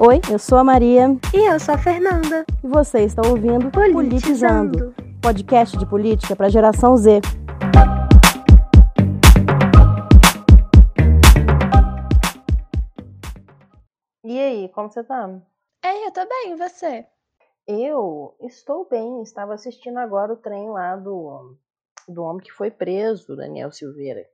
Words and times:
Oi, 0.00 0.20
eu 0.30 0.38
sou 0.38 0.58
a 0.58 0.62
Maria. 0.62 1.06
E 1.34 1.52
eu 1.52 1.58
sou 1.58 1.74
a 1.74 1.78
Fernanda. 1.78 2.46
E 2.62 2.68
você 2.68 3.00
está 3.00 3.20
ouvindo 3.28 3.68
Politizando, 3.68 4.94
Politizando 4.94 4.94
podcast 5.20 5.76
de 5.76 5.84
política 5.84 6.36
para 6.36 6.46
a 6.46 6.48
geração 6.48 6.96
Z. 6.96 7.20
E 14.22 14.38
aí, 14.38 14.68
como 14.68 14.88
você 14.88 15.02
tá? 15.02 15.28
Ei, 15.84 16.06
eu 16.06 16.12
tô 16.12 16.24
bem, 16.28 16.52
e 16.52 16.56
você? 16.56 17.04
Eu 17.66 18.36
estou 18.42 18.88
bem. 18.88 19.20
Estava 19.22 19.54
assistindo 19.54 19.98
agora 19.98 20.32
o 20.32 20.36
trem 20.36 20.70
lá 20.70 20.94
do, 20.94 21.56
do 22.06 22.22
homem 22.22 22.44
que 22.44 22.52
foi 22.52 22.70
preso, 22.70 23.34
Daniel 23.34 23.72
Silveira. 23.72 24.24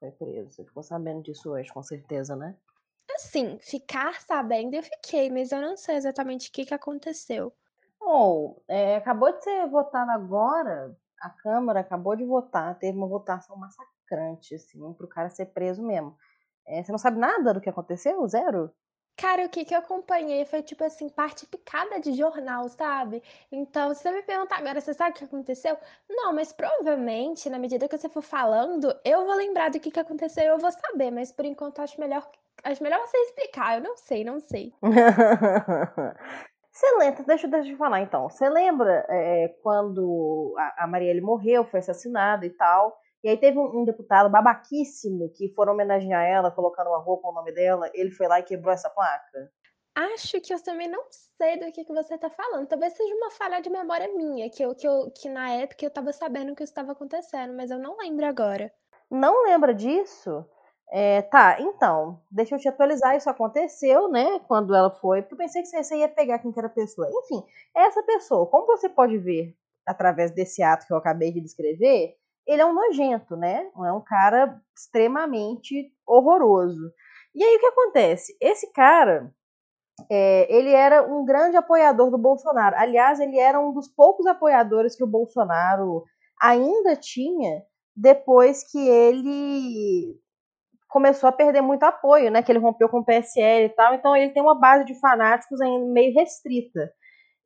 Foi 0.00 0.10
preso. 0.10 0.50
Você 0.50 0.64
ficou 0.64 0.82
sabendo 0.82 1.22
disso 1.22 1.48
hoje, 1.52 1.72
com 1.72 1.80
certeza, 1.80 2.34
né? 2.34 2.56
Assim, 3.10 3.58
ficar 3.60 4.20
sabendo 4.20 4.74
eu 4.74 4.82
fiquei, 4.82 5.30
mas 5.30 5.52
eu 5.52 5.60
não 5.60 5.76
sei 5.76 5.96
exatamente 5.96 6.48
o 6.48 6.52
que, 6.52 6.64
que 6.64 6.74
aconteceu. 6.74 7.52
Ou, 8.00 8.62
é, 8.68 8.96
acabou 8.96 9.32
de 9.32 9.42
ser 9.44 9.66
votado 9.68 10.10
agora, 10.10 10.96
a 11.20 11.30
Câmara 11.30 11.80
acabou 11.80 12.16
de 12.16 12.24
votar, 12.24 12.78
teve 12.78 12.98
uma 12.98 13.06
votação 13.08 13.56
massacrante, 13.56 14.54
assim, 14.56 14.92
pro 14.94 15.08
cara 15.08 15.30
ser 15.30 15.46
preso 15.46 15.82
mesmo. 15.82 16.16
É, 16.66 16.82
você 16.82 16.92
não 16.92 16.98
sabe 16.98 17.18
nada 17.18 17.54
do 17.54 17.60
que 17.60 17.70
aconteceu? 17.70 18.26
Zero? 18.28 18.74
Cara, 19.16 19.44
o 19.46 19.48
que, 19.48 19.64
que 19.64 19.74
eu 19.74 19.78
acompanhei 19.78 20.44
foi, 20.44 20.62
tipo 20.62 20.82
assim, 20.84 21.08
parte 21.08 21.46
picada 21.46 22.00
de 22.00 22.12
jornal, 22.12 22.68
sabe? 22.68 23.22
Então, 23.50 23.94
se 23.94 24.02
você 24.02 24.10
me 24.10 24.22
perguntar 24.22 24.58
agora, 24.58 24.80
você 24.80 24.92
sabe 24.92 25.12
o 25.12 25.14
que 25.14 25.24
aconteceu? 25.24 25.78
Não, 26.08 26.32
mas 26.32 26.52
provavelmente, 26.52 27.48
na 27.48 27.58
medida 27.58 27.88
que 27.88 27.96
você 27.96 28.08
for 28.08 28.22
falando, 28.22 28.92
eu 29.04 29.24
vou 29.24 29.34
lembrar 29.36 29.70
do 29.70 29.78
que, 29.80 29.90
que 29.90 30.00
aconteceu 30.00 30.44
eu 30.44 30.58
vou 30.58 30.72
saber, 30.72 31.10
mas 31.10 31.30
por 31.32 31.44
enquanto 31.44 31.80
acho 31.80 32.00
melhor, 32.00 32.28
acho 32.64 32.82
melhor 32.82 33.00
você 33.00 33.16
explicar. 33.18 33.76
Eu 33.76 33.82
não 33.82 33.96
sei, 33.96 34.24
não 34.24 34.40
sei. 34.40 34.72
Você 36.72 36.86
lembra, 36.96 37.22
deixa, 37.24 37.46
deixa 37.46 37.70
eu 37.70 37.76
falar 37.76 38.00
então. 38.00 38.30
Você 38.30 38.48
lembra 38.48 39.04
é, 39.10 39.48
quando 39.62 40.54
a, 40.56 40.84
a 40.84 40.86
Marielle 40.86 41.20
morreu, 41.20 41.66
foi 41.66 41.80
assassinada 41.80 42.46
e 42.46 42.50
tal? 42.50 42.96
E 43.22 43.28
aí 43.28 43.36
teve 43.36 43.58
um, 43.58 43.82
um 43.82 43.84
deputado 43.84 44.30
babaquíssimo 44.30 45.30
que 45.36 45.52
foram 45.54 45.74
homenagear 45.74 46.24
ela, 46.24 46.50
colocando 46.50 46.88
uma 46.88 46.98
roupa 46.98 47.24
com 47.24 47.28
o 47.28 47.34
nome 47.34 47.52
dela. 47.52 47.90
Ele 47.92 48.10
foi 48.10 48.26
lá 48.26 48.40
e 48.40 48.42
quebrou 48.42 48.72
essa 48.72 48.88
placa. 48.88 49.52
Acho 49.94 50.40
que 50.40 50.54
eu 50.54 50.62
também 50.62 50.88
não 50.88 51.04
sei 51.10 51.58
do 51.58 51.70
que, 51.70 51.84
que 51.84 51.92
você 51.92 52.16
tá 52.16 52.30
falando. 52.30 52.66
Talvez 52.66 52.94
seja 52.94 53.14
uma 53.14 53.30
falha 53.30 53.60
de 53.60 53.68
memória 53.68 54.08
minha, 54.08 54.48
que, 54.48 54.64
eu, 54.64 54.74
que, 54.74 54.88
eu, 54.88 55.12
que 55.14 55.28
na 55.28 55.50
época 55.50 55.84
eu 55.84 55.90
tava 55.90 56.12
sabendo 56.12 56.54
que 56.54 56.64
isso 56.64 56.72
estava 56.72 56.92
acontecendo, 56.92 57.54
mas 57.54 57.70
eu 57.70 57.78
não 57.78 57.98
lembro 57.98 58.24
agora. 58.24 58.72
Não 59.10 59.44
lembra 59.44 59.74
disso? 59.74 60.44
É, 60.94 61.22
tá, 61.22 61.56
então, 61.58 62.20
deixa 62.30 62.54
eu 62.54 62.58
te 62.58 62.68
atualizar. 62.68 63.16
Isso 63.16 63.30
aconteceu, 63.30 64.08
né? 64.10 64.38
Quando 64.40 64.74
ela 64.74 64.90
foi. 64.90 65.22
Porque 65.22 65.34
eu 65.34 65.38
pensei 65.38 65.62
que 65.62 65.68
você 65.68 65.96
ia 65.96 66.08
pegar 66.08 66.38
quem 66.38 66.52
que 66.52 66.58
era 66.58 66.66
a 66.68 66.70
pessoa. 66.70 67.08
Enfim, 67.10 67.42
essa 67.74 68.02
pessoa, 68.02 68.46
como 68.46 68.66
você 68.66 68.90
pode 68.90 69.16
ver 69.16 69.56
através 69.86 70.30
desse 70.32 70.62
ato 70.62 70.86
que 70.86 70.92
eu 70.92 70.98
acabei 70.98 71.32
de 71.32 71.40
descrever, 71.40 72.14
ele 72.46 72.60
é 72.60 72.66
um 72.66 72.74
nojento, 72.74 73.36
né? 73.36 73.70
É 73.74 73.92
um 73.92 74.02
cara 74.02 74.60
extremamente 74.76 75.90
horroroso. 76.06 76.92
E 77.34 77.42
aí 77.42 77.56
o 77.56 77.60
que 77.60 77.66
acontece? 77.66 78.36
Esse 78.38 78.70
cara, 78.72 79.32
é, 80.10 80.46
ele 80.54 80.70
era 80.72 81.02
um 81.02 81.24
grande 81.24 81.56
apoiador 81.56 82.10
do 82.10 82.18
Bolsonaro. 82.18 82.76
Aliás, 82.76 83.18
ele 83.18 83.38
era 83.38 83.58
um 83.58 83.72
dos 83.72 83.88
poucos 83.88 84.26
apoiadores 84.26 84.94
que 84.94 85.04
o 85.04 85.06
Bolsonaro 85.06 86.04
ainda 86.40 86.94
tinha 86.96 87.62
depois 87.96 88.62
que 88.70 88.78
ele 88.78 90.20
começou 90.92 91.26
a 91.26 91.32
perder 91.32 91.62
muito 91.62 91.82
apoio, 91.84 92.30
né? 92.30 92.42
Que 92.42 92.52
ele 92.52 92.58
rompeu 92.58 92.88
com 92.88 92.98
o 92.98 93.04
PSL 93.04 93.64
e 93.64 93.68
tal. 93.70 93.94
Então 93.94 94.14
ele 94.14 94.30
tem 94.30 94.42
uma 94.42 94.54
base 94.54 94.84
de 94.84 94.94
fanáticos 95.00 95.58
ainda 95.60 95.86
meio 95.86 96.14
restrita. 96.14 96.92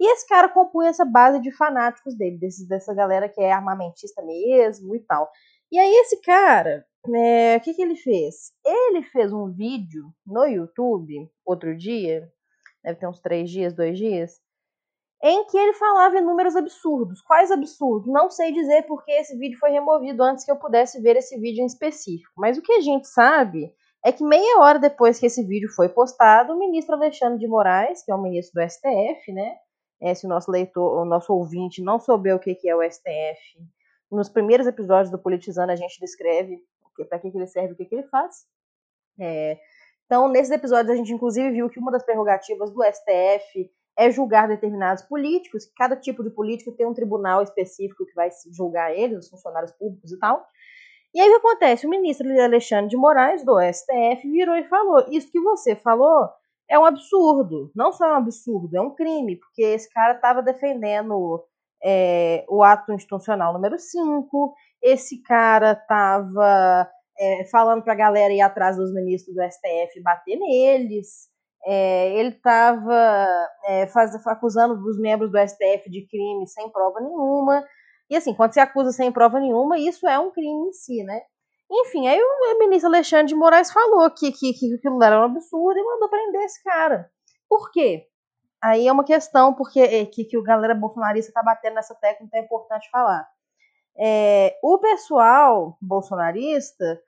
E 0.00 0.12
esse 0.12 0.26
cara 0.26 0.48
compunha 0.48 0.90
essa 0.90 1.04
base 1.04 1.40
de 1.40 1.52
fanáticos 1.52 2.14
dele, 2.16 2.36
desses, 2.38 2.68
dessa 2.68 2.92
galera 2.92 3.28
que 3.28 3.40
é 3.40 3.52
armamentista 3.52 4.20
mesmo 4.22 4.94
e 4.96 5.00
tal. 5.00 5.30
E 5.70 5.78
aí 5.78 5.94
esse 5.94 6.20
cara, 6.20 6.84
é, 7.14 7.56
o 7.56 7.60
que, 7.60 7.72
que 7.72 7.82
ele 7.82 7.96
fez? 7.96 8.52
Ele 8.64 9.02
fez 9.04 9.32
um 9.32 9.50
vídeo 9.50 10.12
no 10.26 10.44
YouTube 10.44 11.30
outro 11.46 11.74
dia, 11.76 12.28
deve 12.84 12.98
ter 12.98 13.06
uns 13.06 13.20
três 13.20 13.48
dias, 13.48 13.72
dois 13.72 13.96
dias, 13.96 14.40
em 15.22 15.46
que 15.46 15.56
ele 15.56 15.72
falava 15.74 16.18
em 16.18 16.24
números 16.24 16.54
absurdos. 16.54 17.20
Quais 17.22 17.50
absurdos? 17.50 18.12
Não 18.12 18.30
sei 18.30 18.52
dizer 18.52 18.82
porque 18.82 19.10
esse 19.12 19.36
vídeo 19.36 19.58
foi 19.58 19.70
removido 19.70 20.22
antes 20.22 20.44
que 20.44 20.50
eu 20.50 20.56
pudesse 20.56 21.00
ver 21.00 21.16
esse 21.16 21.38
vídeo 21.38 21.62
em 21.62 21.66
específico. 21.66 22.32
Mas 22.36 22.58
o 22.58 22.62
que 22.62 22.72
a 22.72 22.80
gente 22.80 23.08
sabe 23.08 23.72
é 24.04 24.12
que 24.12 24.22
meia 24.22 24.60
hora 24.60 24.78
depois 24.78 25.18
que 25.18 25.26
esse 25.26 25.42
vídeo 25.42 25.68
foi 25.74 25.88
postado, 25.88 26.52
o 26.52 26.58
ministro 26.58 26.94
Alexandre 26.94 27.38
de 27.38 27.48
Moraes, 27.48 28.04
que 28.04 28.12
é 28.12 28.14
o 28.14 28.22
ministro 28.22 28.60
do 28.60 28.70
STF, 28.70 29.32
né? 29.32 29.56
É, 30.00 30.14
se 30.14 30.26
o 30.26 30.28
nosso 30.28 30.50
leitor, 30.50 31.02
o 31.02 31.04
nosso 31.04 31.32
ouvinte 31.32 31.82
não 31.82 31.98
souber 31.98 32.36
o 32.36 32.38
que 32.38 32.68
é 32.68 32.76
o 32.76 32.82
STF, 32.82 33.58
nos 34.10 34.28
primeiros 34.28 34.66
episódios 34.66 35.10
do 35.10 35.18
Politizando 35.18 35.72
a 35.72 35.76
gente 35.76 35.98
descreve 35.98 36.58
para 37.08 37.18
que, 37.18 37.30
que 37.30 37.36
ele 37.36 37.46
serve, 37.46 37.72
o 37.72 37.76
que, 37.76 37.84
que 37.84 37.94
ele 37.94 38.06
faz. 38.08 38.46
É, 39.18 39.58
então, 40.04 40.28
nesses 40.28 40.52
episódios 40.52 40.90
a 40.90 40.96
gente 40.96 41.12
inclusive 41.12 41.50
viu 41.50 41.68
que 41.68 41.80
uma 41.80 41.90
das 41.90 42.04
prerrogativas 42.04 42.70
do 42.70 42.82
STF 42.84 43.70
é 43.98 44.10
julgar 44.10 44.46
determinados 44.48 45.02
políticos, 45.02 45.70
cada 45.76 45.96
tipo 45.96 46.22
de 46.22 46.30
político 46.30 46.72
tem 46.72 46.86
um 46.86 46.94
tribunal 46.94 47.42
específico 47.42 48.04
que 48.04 48.14
vai 48.14 48.28
julgar 48.52 48.94
eles, 48.94 49.24
os 49.24 49.30
funcionários 49.30 49.72
públicos 49.72 50.12
e 50.12 50.18
tal. 50.18 50.46
E 51.14 51.20
aí 51.20 51.28
o 51.28 51.32
que 51.32 51.46
acontece? 51.46 51.86
O 51.86 51.90
ministro 51.90 52.28
Alexandre 52.42 52.90
de 52.90 52.96
Moraes, 52.96 53.44
do 53.44 53.58
STF, 53.58 54.30
virou 54.30 54.54
e 54.54 54.64
falou: 54.64 55.06
Isso 55.10 55.30
que 55.32 55.40
você 55.40 55.74
falou 55.74 56.28
é 56.68 56.78
um 56.78 56.84
absurdo. 56.84 57.70
Não 57.74 57.92
só 57.92 58.06
é 58.06 58.12
um 58.12 58.16
absurdo, 58.16 58.76
é 58.76 58.80
um 58.80 58.94
crime, 58.94 59.36
porque 59.36 59.62
esse 59.62 59.90
cara 59.90 60.14
estava 60.14 60.42
defendendo 60.42 61.42
é, 61.82 62.44
o 62.48 62.62
ato 62.62 62.92
institucional 62.92 63.52
número 63.52 63.78
5, 63.78 64.54
esse 64.82 65.22
cara 65.22 65.72
estava 65.72 66.90
é, 67.18 67.44
falando 67.46 67.82
para 67.82 67.92
a 67.92 67.96
galera 67.96 68.34
ir 68.34 68.40
atrás 68.40 68.76
dos 68.76 68.92
ministros 68.92 69.34
do 69.34 69.42
STF 69.42 70.00
bater 70.02 70.36
neles. 70.36 71.28
É, 71.64 72.18
ele 72.18 72.30
estava 72.30 73.48
é, 73.64 73.88
acusando 74.26 74.74
os 74.74 74.98
membros 74.98 75.30
do 75.30 75.38
STF 75.38 75.90
de 75.90 76.06
crime 76.06 76.46
sem 76.46 76.70
prova 76.70 77.00
nenhuma. 77.00 77.64
E 78.08 78.16
assim, 78.16 78.34
quando 78.34 78.52
se 78.52 78.60
acusa 78.60 78.92
sem 78.92 79.10
prova 79.10 79.40
nenhuma, 79.40 79.78
isso 79.78 80.06
é 80.06 80.18
um 80.18 80.30
crime 80.30 80.68
em 80.68 80.72
si, 80.72 81.02
né? 81.02 81.22
Enfim, 81.70 82.06
aí 82.06 82.20
o 82.20 82.58
ministro 82.58 82.88
Alexandre 82.88 83.26
de 83.26 83.34
Moraes 83.34 83.72
falou 83.72 84.08
que, 84.10 84.30
que, 84.30 84.52
que 84.52 84.74
aquilo 84.74 85.02
era 85.02 85.20
um 85.20 85.24
absurdo 85.24 85.78
e 85.78 85.84
mandou 85.84 86.08
prender 86.08 86.42
esse 86.42 86.62
cara. 86.62 87.10
Por 87.48 87.72
quê? 87.72 88.06
Aí 88.62 88.86
é 88.86 88.92
uma 88.92 89.04
questão 89.04 89.52
porque 89.52 89.80
é, 89.80 90.06
que, 90.06 90.24
que 90.24 90.38
o 90.38 90.42
galera 90.42 90.74
bolsonarista 90.74 91.30
está 91.30 91.42
batendo 91.42 91.74
nessa 91.74 91.94
tecla, 91.94 92.24
então 92.24 92.40
é 92.40 92.44
importante 92.44 92.88
falar. 92.90 93.28
É, 93.98 94.56
o 94.62 94.78
pessoal 94.78 95.76
bolsonarista 95.80 97.00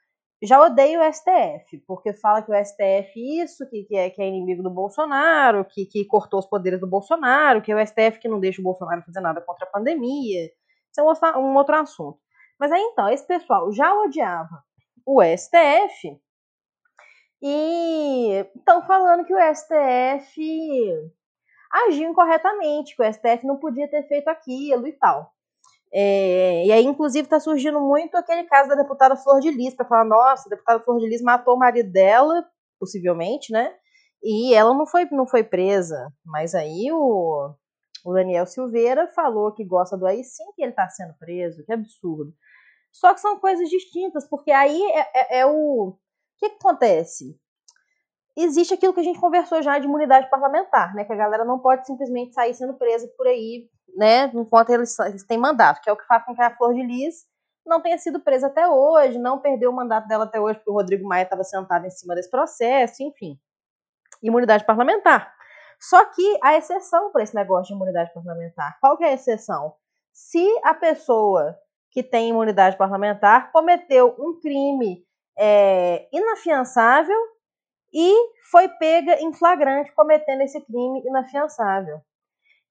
já 0.42 0.60
odeia 0.60 1.00
o 1.00 1.12
STF, 1.12 1.78
porque 1.86 2.12
fala 2.12 2.42
que 2.42 2.52
o 2.52 2.64
STF 2.64 3.12
isso, 3.42 3.68
que, 3.68 3.84
que, 3.84 3.96
é, 3.96 4.08
que 4.08 4.22
é 4.22 4.28
inimigo 4.28 4.62
do 4.62 4.70
Bolsonaro, 4.70 5.64
que, 5.64 5.84
que 5.86 6.04
cortou 6.04 6.38
os 6.38 6.46
poderes 6.46 6.80
do 6.80 6.86
Bolsonaro, 6.86 7.60
que 7.60 7.72
é 7.72 7.74
o 7.74 7.84
STF 7.84 8.20
que 8.20 8.28
não 8.28 8.38
deixa 8.38 8.60
o 8.60 8.64
Bolsonaro 8.64 9.02
fazer 9.02 9.20
nada 9.20 9.40
contra 9.40 9.66
a 9.66 9.70
pandemia. 9.70 10.44
Isso 10.44 11.00
é 11.00 11.02
um, 11.02 11.44
um 11.44 11.56
outro 11.56 11.74
assunto. 11.76 12.18
Mas 12.58 12.70
aí 12.70 12.80
então, 12.80 13.08
esse 13.08 13.26
pessoal 13.26 13.72
já 13.72 13.92
odiava 13.94 14.62
o 15.04 15.22
STF 15.22 16.20
e 17.42 18.44
estão 18.56 18.84
falando 18.86 19.24
que 19.24 19.34
o 19.34 19.54
STF 19.54 20.40
agiu 21.72 22.10
incorretamente, 22.10 22.96
que 22.96 23.02
o 23.02 23.12
STF 23.12 23.46
não 23.46 23.58
podia 23.58 23.88
ter 23.88 24.06
feito 24.08 24.28
aquilo 24.28 24.86
e 24.86 24.92
tal. 24.92 25.32
É, 25.92 26.66
e 26.66 26.72
aí, 26.72 26.84
inclusive, 26.84 27.26
está 27.26 27.40
surgindo 27.40 27.80
muito 27.80 28.16
aquele 28.16 28.44
caso 28.44 28.68
da 28.68 28.74
deputada 28.74 29.16
Flor 29.16 29.40
de 29.40 29.50
Lis, 29.50 29.74
para 29.74 29.86
falar, 29.86 30.04
nossa, 30.04 30.48
a 30.48 30.50
deputada 30.50 30.80
Flor 30.84 30.98
de 30.98 31.08
Lis 31.08 31.22
matou 31.22 31.54
o 31.54 31.58
marido 31.58 31.90
dela, 31.90 32.44
possivelmente, 32.78 33.52
né? 33.52 33.74
E 34.22 34.54
ela 34.54 34.74
não 34.74 34.86
foi, 34.86 35.06
não 35.10 35.26
foi 35.26 35.42
presa. 35.44 36.12
Mas 36.24 36.54
aí 36.54 36.90
o, 36.92 37.54
o 38.04 38.12
Daniel 38.12 38.46
Silveira 38.46 39.08
falou 39.14 39.52
que 39.52 39.64
gosta 39.64 39.96
do 39.96 40.06
AI-5 40.06 40.24
e 40.58 40.62
ele 40.62 40.70
está 40.72 40.88
sendo 40.88 41.14
preso, 41.18 41.64
que 41.64 41.72
absurdo. 41.72 42.32
Só 42.92 43.14
que 43.14 43.20
são 43.20 43.38
coisas 43.38 43.68
distintas, 43.68 44.28
porque 44.28 44.50
aí 44.50 44.82
é, 44.92 45.00
é, 45.14 45.40
é 45.40 45.46
o. 45.46 45.90
O 45.90 45.98
que, 46.38 46.50
que 46.50 46.56
acontece? 46.56 47.36
Existe 48.40 48.74
aquilo 48.74 48.94
que 48.94 49.00
a 49.00 49.04
gente 49.04 49.20
conversou 49.20 49.60
já 49.62 49.78
de 49.78 49.86
imunidade 49.86 50.30
parlamentar, 50.30 50.94
né? 50.94 51.04
Que 51.04 51.12
a 51.12 51.16
galera 51.16 51.44
não 51.44 51.58
pode 51.58 51.86
simplesmente 51.86 52.34
sair 52.34 52.54
sendo 52.54 52.74
presa 52.74 53.08
por 53.16 53.26
aí 53.26 53.68
né, 53.96 54.30
enquanto 54.34 54.70
eles, 54.70 54.98
eles 55.00 55.24
têm 55.24 55.38
mandato, 55.38 55.80
que 55.80 55.90
é 55.90 55.92
o 55.92 55.96
que 55.96 56.06
faz 56.06 56.24
com 56.24 56.34
que 56.34 56.42
a 56.42 56.54
Flor 56.56 56.74
de 56.74 56.82
Lis 56.82 57.26
não 57.66 57.82
tenha 57.82 57.98
sido 57.98 58.20
presa 58.20 58.46
até 58.46 58.66
hoje, 58.66 59.18
não 59.18 59.40
perdeu 59.40 59.70
o 59.70 59.74
mandato 59.74 60.08
dela 60.08 60.24
até 60.24 60.40
hoje, 60.40 60.58
porque 60.58 60.70
o 60.70 60.74
Rodrigo 60.74 61.06
Maia 61.06 61.24
estava 61.24 61.44
sentado 61.44 61.84
em 61.84 61.90
cima 61.90 62.14
desse 62.14 62.30
processo, 62.30 63.02
enfim. 63.02 63.38
Imunidade 64.22 64.64
parlamentar. 64.64 65.34
Só 65.78 66.04
que 66.06 66.38
a 66.42 66.56
exceção 66.56 67.12
para 67.12 67.22
esse 67.22 67.34
negócio 67.34 67.66
de 67.68 67.74
imunidade 67.74 68.12
parlamentar, 68.14 68.78
qual 68.80 68.96
que 68.96 69.04
é 69.04 69.08
a 69.08 69.12
exceção? 69.12 69.74
Se 70.12 70.46
a 70.64 70.74
pessoa 70.74 71.56
que 71.90 72.02
tem 72.02 72.30
imunidade 72.30 72.76
parlamentar 72.76 73.52
cometeu 73.52 74.14
um 74.18 74.40
crime 74.40 75.04
é, 75.38 76.08
inafiançável 76.12 77.18
e 77.92 78.14
foi 78.50 78.68
pega 78.68 79.20
em 79.20 79.32
flagrante 79.32 79.92
cometendo 79.94 80.42
esse 80.42 80.60
crime 80.60 81.02
inafiançável. 81.06 82.00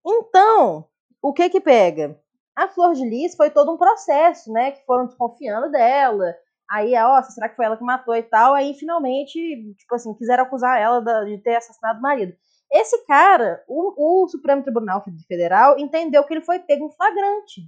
Então, 0.05 0.87
o 1.21 1.33
que 1.33 1.49
que 1.49 1.61
pega? 1.61 2.19
A 2.55 2.67
Flor 2.67 2.93
de 2.93 3.07
Lis 3.07 3.35
foi 3.35 3.49
todo 3.49 3.71
um 3.71 3.77
processo, 3.77 4.51
né? 4.51 4.71
Que 4.71 4.85
foram 4.85 5.05
desconfiando 5.05 5.71
dela. 5.71 6.35
Aí, 6.69 6.95
ó, 6.95 7.21
será 7.23 7.47
que 7.47 7.55
foi 7.55 7.65
ela 7.65 7.77
que 7.77 7.83
matou 7.83 8.15
e 8.15 8.23
tal? 8.23 8.53
Aí, 8.53 8.73
finalmente, 8.73 9.39
tipo 9.75 9.95
assim, 9.95 10.13
quiseram 10.15 10.43
acusar 10.43 10.79
ela 10.81 10.99
de 11.23 11.37
ter 11.37 11.55
assassinado 11.55 11.99
o 11.99 12.01
marido. 12.01 12.33
Esse 12.71 13.05
cara, 13.05 13.63
o, 13.67 14.23
o 14.23 14.27
Supremo 14.27 14.63
Tribunal 14.63 15.03
Federal, 15.27 15.79
entendeu 15.79 16.23
que 16.23 16.33
ele 16.33 16.43
foi 16.43 16.59
pego 16.59 16.85
em 16.85 16.91
flagrante. 16.91 17.61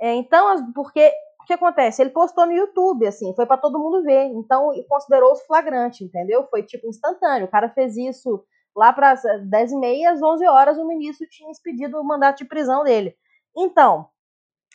É, 0.00 0.14
então, 0.14 0.72
porque 0.72 1.12
o 1.42 1.44
que 1.44 1.52
acontece? 1.52 2.00
Ele 2.00 2.10
postou 2.10 2.46
no 2.46 2.52
YouTube, 2.52 3.06
assim, 3.06 3.34
foi 3.34 3.46
para 3.46 3.58
todo 3.58 3.78
mundo 3.78 4.02
ver. 4.02 4.26
Então, 4.26 4.70
considerou-se 4.88 5.46
flagrante, 5.46 6.04
entendeu? 6.04 6.46
Foi 6.48 6.62
tipo 6.62 6.86
instantâneo. 6.88 7.46
O 7.46 7.50
cara 7.50 7.68
fez 7.68 7.96
isso 7.96 8.44
lá 8.76 8.92
para 8.92 9.14
10 9.14 9.72
e 9.72 9.76
meia, 9.76 10.12
às 10.12 10.22
11 10.22 10.46
horas, 10.46 10.78
o 10.78 10.86
ministro 10.86 11.26
tinha 11.28 11.50
expedido 11.50 12.00
o 12.00 12.04
mandato 12.04 12.38
de 12.38 12.44
prisão 12.44 12.84
dele. 12.84 13.14
Então, 13.56 14.08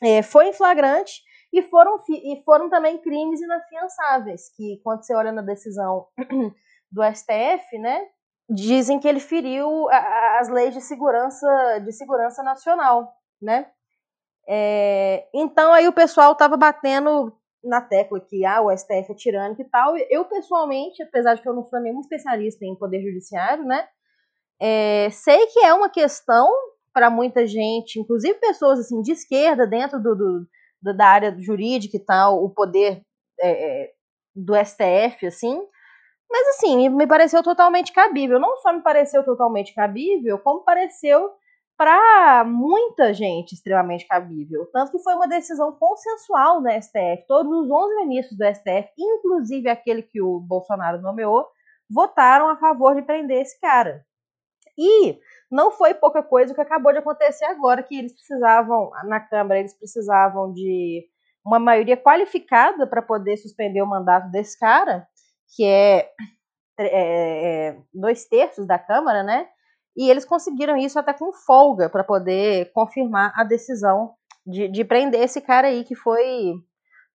é, 0.04 0.22
foi 0.22 0.50
em 0.50 0.54
flagrante 0.54 1.24
e 1.52 1.64
foram, 1.64 2.00
e 2.10 2.42
foram 2.44 2.70
também 2.70 3.00
crimes 3.00 3.42
inafiançáveis, 3.42 4.50
que 4.56 4.80
quando 4.84 5.04
você 5.04 5.16
olha 5.16 5.32
na 5.32 5.42
decisão 5.42 6.08
do 6.92 7.02
STF, 7.04 7.78
né, 7.80 8.08
dizem 8.50 9.00
que 9.00 9.08
ele 9.08 9.20
feriu 9.20 9.90
as 9.90 10.48
leis 10.50 10.74
de 10.74 10.82
segurança, 10.82 11.80
de 11.80 11.92
segurança 11.92 12.44
nacional, 12.44 13.12
né? 13.42 13.72
É, 14.48 15.28
então 15.34 15.74
aí 15.74 15.88
o 15.88 15.94
pessoal 15.94 16.32
estava 16.32 16.56
batendo 16.56 17.34
na 17.64 17.82
tecla 17.82 18.20
que 18.20 18.46
ah, 18.46 18.62
o 18.62 18.76
STF 18.76 19.12
é 19.12 19.16
tirânico 19.16 19.62
e 19.62 19.66
tal. 19.66 19.96
Eu, 20.10 20.26
pessoalmente, 20.26 21.04
apesar 21.04 21.36
de 21.36 21.42
que 21.42 21.50
eu 21.50 21.54
não 21.54 21.64
sou 21.66 21.80
nenhum 21.80 22.00
especialista 22.00 22.66
em 22.66 22.76
poder 22.76 23.02
judiciário, 23.02 23.66
né? 23.66 23.88
É, 24.60 25.10
sei 25.12 25.48
que 25.48 25.60
é 25.60 25.74
uma 25.74 25.90
questão 25.90 26.50
para 26.94 27.10
muita 27.10 27.46
gente, 27.46 28.00
inclusive 28.00 28.40
pessoas 28.40 28.80
assim 28.80 29.02
de 29.02 29.12
esquerda 29.12 29.68
dentro 29.68 30.02
do, 30.02 30.16
do 30.16 30.48
da 30.82 31.08
área 31.08 31.36
jurídica 31.40 31.98
e 31.98 32.00
tal, 32.00 32.44
o 32.44 32.50
poder 32.50 33.02
é, 33.40 33.84
é 33.84 33.92
do 34.36 34.54
STF, 34.56 35.28
assim. 35.28 35.60
Mas 36.30 36.48
assim, 36.50 36.90
me 36.90 37.08
pareceu 37.08 37.44
totalmente 37.44 37.92
cabível. 37.92 38.40
Não 38.40 38.58
só 38.58 38.74
me 38.74 38.82
pareceu 38.82 39.24
totalmente 39.24 39.74
cabível, 39.74 40.40
como 40.40 40.64
pareceu 40.64 41.32
para 41.78 42.44
muita 42.44 43.14
gente 43.14 43.54
extremamente 43.54 44.08
cabível. 44.08 44.66
Tanto 44.74 44.92
que 44.92 45.04
foi 45.04 45.14
uma 45.14 45.28
decisão 45.28 45.72
consensual 45.74 46.62
da 46.62 46.82
STF. 46.82 47.26
Todos 47.28 47.66
os 47.66 47.70
11 47.70 47.96
ministros 47.98 48.38
do 48.38 48.46
STF, 48.46 48.90
inclusive 48.98 49.70
aquele 49.70 50.02
que 50.02 50.20
o 50.20 50.40
Bolsonaro 50.40 51.00
nomeou, 51.00 51.48
votaram 51.90 52.50
a 52.50 52.58
favor 52.58 52.96
de 52.96 53.04
prender 53.04 53.42
esse 53.42 53.60
cara. 53.62 54.04
E 54.76 55.20
não 55.52 55.72
foi 55.72 55.94
pouca 55.94 56.24
coisa 56.24 56.52
o 56.52 56.56
que 56.56 56.62
acabou 56.62 56.92
de 56.92 57.00
acontecer 57.00 57.46
agora, 57.46 57.84
que 57.84 57.98
eles 57.98 58.14
precisavam, 58.14 58.92
na 59.06 59.20
Câmara, 59.20 59.60
eles 59.60 59.74
precisavam 59.74 60.52
de 60.54 61.08
uma 61.46 61.60
maioria 61.60 61.96
qualificada 61.96 62.86
para 62.86 63.02
poder 63.02 63.38
suspender 63.38 63.82
o 63.82 63.88
mandato 63.88 64.30
desse 64.30 64.60
cara, 64.60 65.08
que 65.56 65.64
é, 65.64 66.10
é, 66.80 67.68
é 67.70 67.78
dois 67.94 68.26
terços 68.26 68.68
da 68.68 68.78
Câmara, 68.78 69.24
né? 69.24 69.48
E 69.98 70.12
eles 70.12 70.26
conseguiram 70.26 70.78
isso 70.78 71.00
até 71.00 71.12
com 71.12 71.34
folga 71.34 71.90
para 71.90 72.04
poder 72.04 72.72
confirmar 72.72 73.34
a 73.36 73.44
decisão 73.44 74.14
de, 74.46 74.68
de 74.68 74.86
prender 74.86 75.22
esse 75.22 75.42
cara 75.42 75.70
aí 75.70 75.84
que 75.84 75.96
foi 75.96 76.54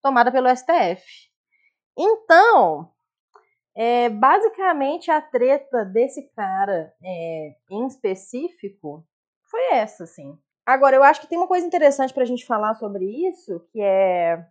tomada 0.02 0.32
pelo 0.32 0.48
STF. 0.48 1.30
Então, 1.96 2.90
é, 3.76 4.08
basicamente 4.08 5.12
a 5.12 5.22
treta 5.22 5.84
desse 5.84 6.28
cara 6.34 6.92
é, 7.00 7.54
em 7.70 7.86
específico 7.86 9.06
foi 9.48 9.74
essa, 9.74 10.02
assim. 10.02 10.36
Agora, 10.66 10.96
eu 10.96 11.04
acho 11.04 11.20
que 11.20 11.28
tem 11.28 11.38
uma 11.38 11.46
coisa 11.46 11.64
interessante 11.64 12.12
para 12.12 12.24
a 12.24 12.26
gente 12.26 12.44
falar 12.44 12.74
sobre 12.74 13.04
isso, 13.28 13.60
que 13.70 13.80
é 13.80 14.44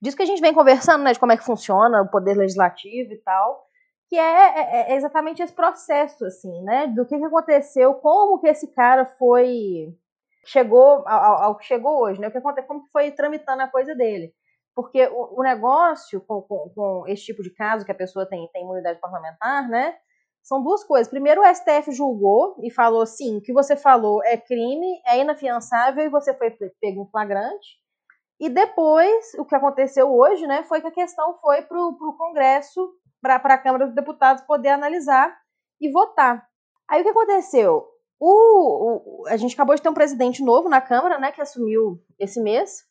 disso 0.00 0.16
que 0.16 0.22
a 0.22 0.26
gente 0.26 0.40
vem 0.40 0.54
conversando, 0.54 1.02
né, 1.02 1.12
de 1.12 1.18
como 1.18 1.32
é 1.32 1.36
que 1.36 1.44
funciona 1.44 2.00
o 2.00 2.08
poder 2.08 2.36
legislativo 2.36 3.12
e 3.12 3.18
tal 3.18 3.69
que 4.10 4.18
é, 4.18 4.58
é, 4.58 4.92
é, 4.92 4.96
exatamente 4.96 5.40
esse 5.40 5.52
processo, 5.52 6.26
assim, 6.26 6.64
né? 6.64 6.88
Do 6.88 7.06
que, 7.06 7.16
que 7.16 7.24
aconteceu, 7.24 7.94
como 7.94 8.40
que 8.40 8.48
esse 8.48 8.66
cara 8.74 9.06
foi 9.06 9.96
chegou 10.44 11.06
ao, 11.06 11.56
que 11.56 11.64
chegou 11.64 12.02
hoje, 12.02 12.20
né? 12.20 12.26
O 12.26 12.32
que 12.32 12.38
aconteceu, 12.38 12.66
como 12.66 12.84
que 12.84 12.90
foi 12.90 13.12
tramitando 13.12 13.62
a 13.62 13.68
coisa 13.68 13.94
dele. 13.94 14.34
Porque 14.74 15.06
o, 15.06 15.38
o 15.38 15.42
negócio 15.44 16.20
com, 16.22 16.42
com, 16.42 16.72
com, 16.74 17.04
esse 17.06 17.26
tipo 17.26 17.40
de 17.40 17.50
caso 17.50 17.84
que 17.84 17.92
a 17.92 17.94
pessoa 17.94 18.26
tem, 18.26 18.48
tem 18.52 18.64
imunidade 18.64 18.98
parlamentar, 18.98 19.68
né? 19.68 19.96
São 20.42 20.60
duas 20.60 20.82
coisas. 20.82 21.08
Primeiro, 21.08 21.42
o 21.42 21.54
STF 21.54 21.92
julgou 21.92 22.56
e 22.64 22.70
falou 22.70 23.06
sim, 23.06 23.36
o 23.36 23.40
que 23.40 23.52
você 23.52 23.76
falou 23.76 24.24
é 24.24 24.36
crime, 24.36 25.00
é 25.06 25.20
inafiançável 25.20 26.04
e 26.04 26.08
você 26.08 26.34
foi 26.34 26.50
pego 26.50 27.04
em 27.04 27.10
flagrante. 27.12 27.78
E 28.40 28.48
depois, 28.48 29.34
o 29.38 29.44
que 29.44 29.54
aconteceu 29.54 30.12
hoje, 30.12 30.48
né, 30.48 30.64
foi 30.64 30.80
que 30.80 30.88
a 30.88 30.92
questão 30.92 31.38
foi 31.40 31.62
para 31.62 31.78
o 31.78 32.16
Congresso 32.18 32.90
para 33.20 33.36
a 33.36 33.58
Câmara 33.58 33.86
dos 33.86 33.94
Deputados 33.94 34.42
poder 34.44 34.70
analisar 34.70 35.36
e 35.80 35.90
votar. 35.90 36.46
Aí 36.88 37.00
o 37.00 37.04
que 37.04 37.10
aconteceu? 37.10 37.86
O, 38.18 39.22
o, 39.22 39.26
a 39.28 39.36
gente 39.36 39.54
acabou 39.54 39.74
de 39.74 39.82
ter 39.82 39.88
um 39.88 39.94
presidente 39.94 40.42
novo 40.42 40.68
na 40.68 40.80
Câmara, 40.80 41.18
né, 41.18 41.32
que 41.32 41.40
assumiu 41.40 42.02
esse 42.18 42.40
mês, 42.40 42.84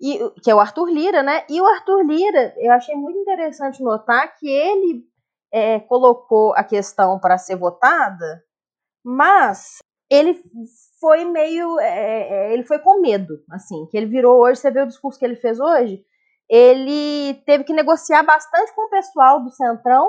e, 0.00 0.18
que 0.42 0.50
é 0.50 0.54
o 0.54 0.60
Arthur 0.60 0.88
Lira, 0.88 1.22
né? 1.22 1.44
E 1.48 1.60
o 1.60 1.66
Arthur 1.66 2.04
Lira, 2.04 2.54
eu 2.58 2.72
achei 2.72 2.94
muito 2.94 3.18
interessante 3.18 3.82
notar 3.82 4.36
que 4.36 4.48
ele 4.48 5.04
é, 5.52 5.80
colocou 5.80 6.54
a 6.54 6.62
questão 6.62 7.18
para 7.18 7.36
ser 7.36 7.56
votada, 7.56 8.44
mas 9.04 9.78
ele 10.10 10.40
foi 11.00 11.24
meio, 11.24 11.78
é, 11.80 12.28
é, 12.50 12.52
ele 12.52 12.64
foi 12.64 12.78
com 12.78 13.00
medo, 13.00 13.42
assim, 13.50 13.86
que 13.86 13.96
ele 13.96 14.06
virou 14.06 14.40
hoje. 14.40 14.60
Você 14.60 14.70
vê 14.70 14.82
o 14.82 14.86
discurso 14.86 15.18
que 15.18 15.24
ele 15.24 15.36
fez 15.36 15.58
hoje? 15.58 16.04
Ele 16.48 17.34
teve 17.46 17.64
que 17.64 17.72
negociar 17.72 18.22
bastante 18.22 18.74
com 18.74 18.86
o 18.86 18.90
pessoal 18.90 19.42
do 19.42 19.50
Centrão, 19.50 20.08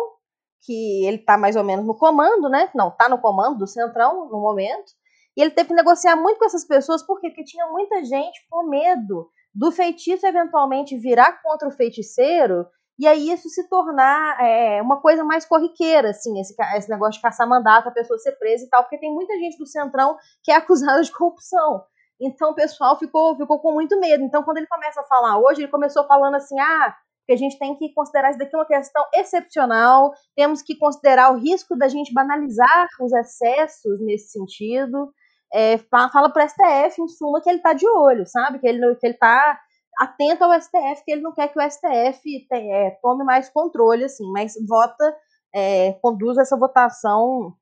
que 0.61 1.05
ele 1.05 1.17
está 1.17 1.37
mais 1.37 1.55
ou 1.55 1.63
menos 1.63 1.85
no 1.85 1.97
comando, 1.97 2.49
né? 2.49 2.69
Não, 2.75 2.89
está 2.89 3.09
no 3.09 3.17
comando 3.17 3.59
do 3.59 3.67
Centrão 3.67 4.29
no 4.29 4.39
momento. 4.39 4.91
E 5.35 5.41
ele 5.41 5.51
teve 5.51 5.69
que 5.69 5.75
negociar 5.75 6.15
muito 6.15 6.37
com 6.37 6.45
essas 6.45 6.65
pessoas, 6.65 7.03
por 7.03 7.19
quê? 7.19 7.29
Porque 7.29 7.43
tinha 7.43 7.65
muita 7.67 8.03
gente 8.03 8.45
com 8.49 8.67
medo 8.67 9.29
do 9.53 9.71
feitiço 9.71 10.25
eventualmente 10.25 10.97
virar 10.97 11.41
contra 11.41 11.67
o 11.67 11.71
feiticeiro 11.71 12.65
e 12.99 13.07
aí 13.07 13.31
isso 13.31 13.47
se 13.47 13.63
tornar 13.69 14.37
é, 14.41 14.81
uma 14.81 14.99
coisa 14.99 15.23
mais 15.23 15.45
corriqueira, 15.45 16.09
assim, 16.09 16.37
esse, 16.41 16.53
esse 16.75 16.89
negócio 16.89 17.13
de 17.13 17.21
caçar 17.21 17.47
mandato, 17.47 17.87
a 17.87 17.91
pessoa 17.91 18.19
ser 18.19 18.33
presa 18.33 18.65
e 18.65 18.69
tal, 18.69 18.83
porque 18.83 18.97
tem 18.97 19.13
muita 19.13 19.33
gente 19.35 19.57
do 19.57 19.65
Centrão 19.65 20.17
que 20.43 20.51
é 20.51 20.55
acusada 20.55 21.01
de 21.01 21.09
corrupção. 21.09 21.81
Então 22.19 22.51
o 22.51 22.55
pessoal 22.55 22.97
ficou, 22.97 23.35
ficou 23.35 23.59
com 23.59 23.71
muito 23.73 23.99
medo. 23.99 24.23
Então, 24.23 24.43
quando 24.43 24.57
ele 24.57 24.67
começa 24.67 25.01
a 25.01 25.05
falar 25.05 25.37
hoje, 25.39 25.61
ele 25.61 25.71
começou 25.71 26.05
falando 26.05 26.35
assim: 26.35 26.59
ah, 26.59 26.95
que 27.29 27.33
a 27.33 27.37
gente 27.37 27.59
tem 27.59 27.75
que 27.75 27.93
considerar 27.93 28.31
isso 28.31 28.39
daqui 28.39 28.55
uma 28.55 28.65
questão 28.65 29.05
excepcional, 29.13 30.11
temos 30.35 30.63
que 30.63 30.75
considerar 30.75 31.31
o 31.31 31.37
risco 31.37 31.77
da 31.77 31.87
gente 31.87 32.11
banalizar 32.11 32.87
os 32.99 33.13
excessos 33.13 34.01
nesse 34.01 34.31
sentido. 34.31 35.13
É, 35.53 35.77
fala 35.77 36.31
para 36.31 36.45
o 36.45 36.49
STF, 36.49 37.01
em 37.01 37.07
suma, 37.07 37.39
que 37.41 37.49
ele 37.49 37.57
está 37.59 37.73
de 37.73 37.87
olho, 37.87 38.25
sabe? 38.25 38.57
Que 38.57 38.67
ele, 38.67 38.95
que 38.95 39.05
ele 39.05 39.13
tá 39.13 39.59
atento 39.99 40.43
ao 40.43 40.59
STF, 40.59 41.03
que 41.05 41.11
ele 41.11 41.21
não 41.21 41.31
quer 41.31 41.49
que 41.49 41.59
o 41.59 41.69
STF 41.69 42.21
te, 42.23 42.47
é, 42.51 42.91
tome 43.01 43.23
mais 43.23 43.47
controle, 43.49 44.05
assim, 44.05 44.25
mas 44.31 44.53
vota, 44.67 45.15
é, 45.53 45.93
conduz 46.01 46.35
essa 46.37 46.57
votação 46.57 47.53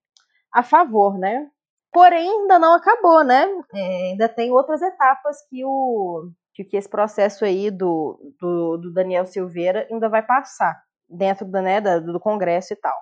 a 0.53 0.63
favor, 0.63 1.17
né? 1.17 1.49
Porém, 1.97 2.29
ainda 2.29 2.59
não 2.59 2.75
acabou, 2.75 3.23
né? 3.23 3.47
É, 3.73 4.11
ainda 4.11 4.29
tem 4.29 4.51
outras 4.51 4.83
etapas 4.83 5.41
que 5.49 5.65
o 5.65 6.29
que 6.53 6.77
esse 6.77 6.87
processo 6.87 7.43
aí 7.43 7.71
do, 7.71 8.35
do, 8.39 8.77
do 8.77 8.93
Daniel 8.93 9.25
Silveira 9.25 9.87
ainda 9.89 10.07
vai 10.07 10.21
passar 10.21 10.79
dentro 11.09 11.43
do, 11.43 11.59
né, 11.59 11.81
do 11.81 12.19
Congresso 12.19 12.73
e 12.73 12.75
tal. 12.75 12.93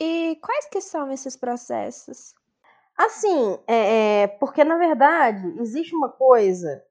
E 0.00 0.36
quais 0.44 0.68
que 0.68 0.80
são 0.80 1.10
esses 1.10 1.36
processos? 1.36 2.32
Assim, 2.96 3.58
é, 3.66 4.22
é, 4.22 4.26
porque 4.28 4.62
na 4.62 4.76
verdade 4.76 5.44
existe 5.58 5.92
uma 5.92 6.08
coisa. 6.08 6.84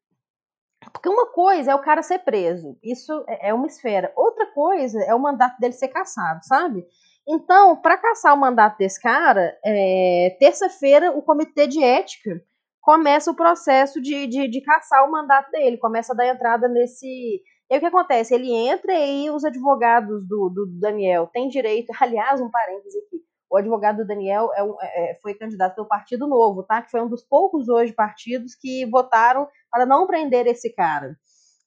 Porque 0.92 1.08
uma 1.08 1.28
coisa 1.28 1.72
é 1.72 1.76
o 1.76 1.82
cara 1.82 2.04
ser 2.04 2.20
preso, 2.20 2.78
isso 2.84 3.24
é, 3.30 3.50
é 3.50 3.54
uma 3.54 3.68
esfera. 3.68 4.12
Outra 4.14 4.46
coisa 4.48 5.02
é 5.04 5.16
o 5.16 5.20
mandato 5.20 5.58
dele 5.58 5.74
ser 5.74 5.88
cassado, 5.88 6.42
sabe? 6.44 6.86
Então, 7.32 7.76
para 7.80 7.96
caçar 7.96 8.34
o 8.34 8.40
mandato 8.40 8.80
desse 8.80 9.00
cara, 9.00 9.56
é, 9.64 10.36
terça-feira 10.40 11.12
o 11.12 11.22
comitê 11.22 11.68
de 11.68 11.84
ética 11.84 12.44
começa 12.82 13.30
o 13.30 13.36
processo 13.36 14.02
de, 14.02 14.26
de, 14.26 14.48
de, 14.48 14.62
caçar 14.62 15.08
o 15.08 15.12
mandato 15.12 15.52
dele, 15.52 15.78
começa 15.78 16.12
a 16.12 16.16
dar 16.16 16.28
entrada 16.28 16.68
nesse. 16.68 17.06
E 17.06 17.74
aí 17.74 17.78
o 17.78 17.80
que 17.80 17.86
acontece? 17.86 18.34
Ele 18.34 18.52
entra 18.52 18.92
e 18.94 19.30
os 19.30 19.46
advogados 19.46 20.28
do, 20.28 20.50
do 20.50 20.66
Daniel 20.80 21.28
têm 21.28 21.48
direito. 21.48 21.92
Aliás, 22.02 22.42
um 22.42 22.50
parêntese 22.50 22.98
aqui. 22.98 23.22
O 23.48 23.58
advogado 23.58 23.98
do 23.98 24.08
Daniel 24.08 24.50
é 24.56 24.62
é, 24.88 25.12
é 25.12 25.16
foi 25.22 25.36
candidato 25.36 25.76
pelo 25.76 25.88
Partido 25.88 26.28
Novo, 26.28 26.64
tá? 26.64 26.82
Que 26.82 26.90
foi 26.90 27.02
um 27.02 27.10
dos 27.10 27.24
poucos 27.24 27.70
hoje 27.70 27.94
partidos 27.94 28.56
que 28.56 28.88
votaram 28.88 29.48
para 29.70 29.86
não 29.86 30.08
prender 30.08 30.48
esse 30.48 30.74
cara. 30.74 31.16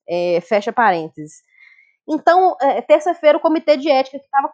É, 0.09 0.41
fecha 0.41 0.73
parênteses. 0.73 1.35
Então, 2.09 2.57
é, 2.61 2.83
terça-feira, 2.83 3.39
o 3.39 3.41
comitê 3.41 3.77
de 3.77 3.89
ética 3.89 4.19
que 4.19 4.25
estava 4.25 4.53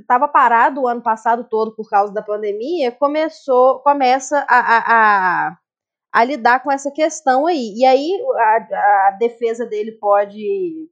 estava 0.00 0.28
parado 0.28 0.82
o 0.82 0.88
ano 0.88 1.02
passado 1.02 1.46
todo 1.48 1.74
por 1.74 1.88
causa 1.88 2.12
da 2.12 2.22
pandemia, 2.22 2.92
começou, 2.92 3.80
começa 3.80 4.44
a, 4.48 4.58
a, 4.58 4.84
a, 5.48 5.58
a 6.12 6.24
lidar 6.24 6.62
com 6.62 6.70
essa 6.70 6.90
questão 6.90 7.46
aí. 7.46 7.74
E 7.76 7.84
aí 7.84 8.10
a, 8.36 9.08
a 9.08 9.10
defesa 9.18 9.66
dele 9.66 9.92
pode 9.92 10.88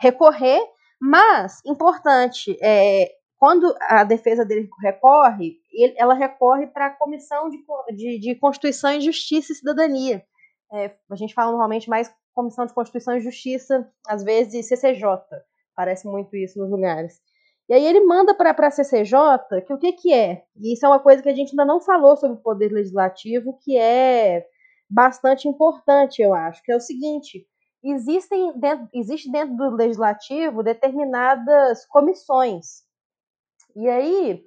recorrer, 0.00 0.60
mas 1.00 1.60
importante, 1.64 2.56
é, 2.62 3.10
quando 3.38 3.72
a 3.82 4.02
defesa 4.04 4.44
dele 4.44 4.68
recorre, 4.82 5.56
ele, 5.72 5.94
ela 5.96 6.14
recorre 6.14 6.66
para 6.66 6.86
a 6.86 6.90
Comissão 6.90 7.48
de, 7.48 7.58
de, 7.94 8.18
de, 8.18 8.34
Constituição 8.34 8.92
e 8.92 9.00
Justiça 9.00 9.52
e 9.52 9.56
Cidadania. 9.56 10.24
É, 10.72 10.94
a 11.10 11.16
gente 11.16 11.34
fala 11.34 11.52
normalmente 11.52 11.88
mais 11.88 12.12
Comissão 12.34 12.66
de 12.66 12.74
Constituição 12.74 13.16
e 13.16 13.20
Justiça, 13.20 13.90
às 14.06 14.22
vezes 14.22 14.68
CCJ, 14.68 15.02
parece 15.74 16.06
muito 16.06 16.36
isso 16.36 16.58
nos 16.58 16.70
lugares. 16.70 17.20
E 17.68 17.74
aí 17.74 17.86
ele 17.86 18.00
manda 18.00 18.34
para 18.34 18.50
a 18.50 18.70
CCJ 18.70 19.62
que 19.66 19.72
o 19.72 19.78
que, 19.78 19.92
que 19.92 20.12
é? 20.12 20.44
E 20.56 20.72
isso 20.72 20.86
é 20.86 20.88
uma 20.88 21.00
coisa 21.00 21.22
que 21.22 21.28
a 21.28 21.34
gente 21.34 21.50
ainda 21.50 21.66
não 21.66 21.80
falou 21.80 22.16
sobre 22.16 22.38
o 22.38 22.42
poder 22.42 22.72
legislativo, 22.72 23.58
que 23.62 23.76
é 23.76 24.46
bastante 24.88 25.46
importante, 25.46 26.22
eu 26.22 26.34
acho, 26.34 26.62
que 26.62 26.72
é 26.72 26.76
o 26.76 26.80
seguinte: 26.80 27.46
existem 27.84 28.58
dentro, 28.58 28.88
existe 28.94 29.30
dentro 29.30 29.54
do 29.54 29.76
legislativo 29.76 30.62
determinadas 30.62 31.84
comissões. 31.86 32.84
E 33.76 33.86
aí, 33.86 34.42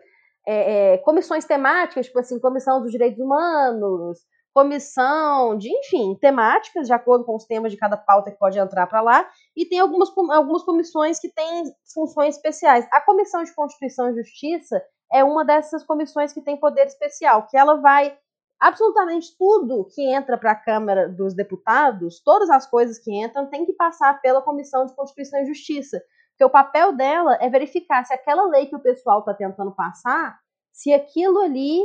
é, 0.47 0.93
é, 0.93 0.97
comissões 0.99 1.45
temáticas, 1.45 2.07
tipo 2.07 2.19
assim, 2.19 2.39
comissão 2.39 2.81
dos 2.81 2.91
direitos 2.91 3.19
humanos, 3.19 4.19
comissão 4.53 5.57
de, 5.57 5.69
enfim, 5.69 6.15
temáticas, 6.19 6.87
de 6.87 6.93
acordo 6.93 7.25
com 7.25 7.35
os 7.35 7.45
temas 7.45 7.71
de 7.71 7.77
cada 7.77 7.95
pauta 7.95 8.31
que 8.31 8.37
pode 8.37 8.59
entrar 8.59 8.87
para 8.87 9.01
lá, 9.01 9.29
e 9.55 9.65
tem 9.65 9.79
algumas, 9.79 10.09
algumas 10.31 10.63
comissões 10.63 11.19
que 11.19 11.29
têm 11.29 11.63
funções 11.93 12.35
especiais. 12.35 12.87
A 12.91 13.01
Comissão 13.01 13.43
de 13.43 13.53
Constituição 13.53 14.09
e 14.09 14.15
Justiça 14.15 14.81
é 15.11 15.23
uma 15.23 15.45
dessas 15.45 15.83
comissões 15.83 16.33
que 16.33 16.41
tem 16.41 16.57
poder 16.57 16.87
especial, 16.87 17.47
que 17.47 17.57
ela 17.57 17.75
vai 17.75 18.17
absolutamente 18.59 19.35
tudo 19.37 19.87
que 19.93 20.03
entra 20.03 20.37
para 20.37 20.51
a 20.51 20.55
Câmara 20.55 21.09
dos 21.09 21.33
Deputados, 21.33 22.21
todas 22.23 22.49
as 22.49 22.67
coisas 22.67 22.99
que 22.99 23.11
entram, 23.11 23.49
tem 23.49 23.65
que 23.65 23.73
passar 23.73 24.21
pela 24.21 24.41
Comissão 24.41 24.85
de 24.85 24.95
Constituição 24.95 25.41
e 25.41 25.47
Justiça. 25.47 25.99
Porque 26.31 26.45
o 26.45 26.49
papel 26.49 26.93
dela 26.93 27.37
é 27.41 27.49
verificar 27.49 28.05
se 28.05 28.13
aquela 28.13 28.45
lei 28.47 28.67
que 28.67 28.75
o 28.75 28.81
pessoal 28.81 29.19
está 29.19 29.33
tentando 29.33 29.71
passar, 29.71 30.39
se 30.71 30.93
aquilo 30.93 31.39
ali 31.39 31.81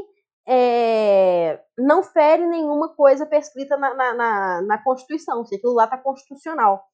é, 0.49 1.61
não 1.77 2.03
fere 2.03 2.47
nenhuma 2.47 2.89
coisa 2.95 3.27
prescrita 3.27 3.77
na, 3.77 3.95
na, 3.95 4.15
na, 4.15 4.63
na 4.63 4.79
Constituição, 4.83 5.45
se 5.45 5.57
aquilo 5.57 5.75
lá 5.75 5.85
está 5.85 5.99
constitucional. 5.99 6.85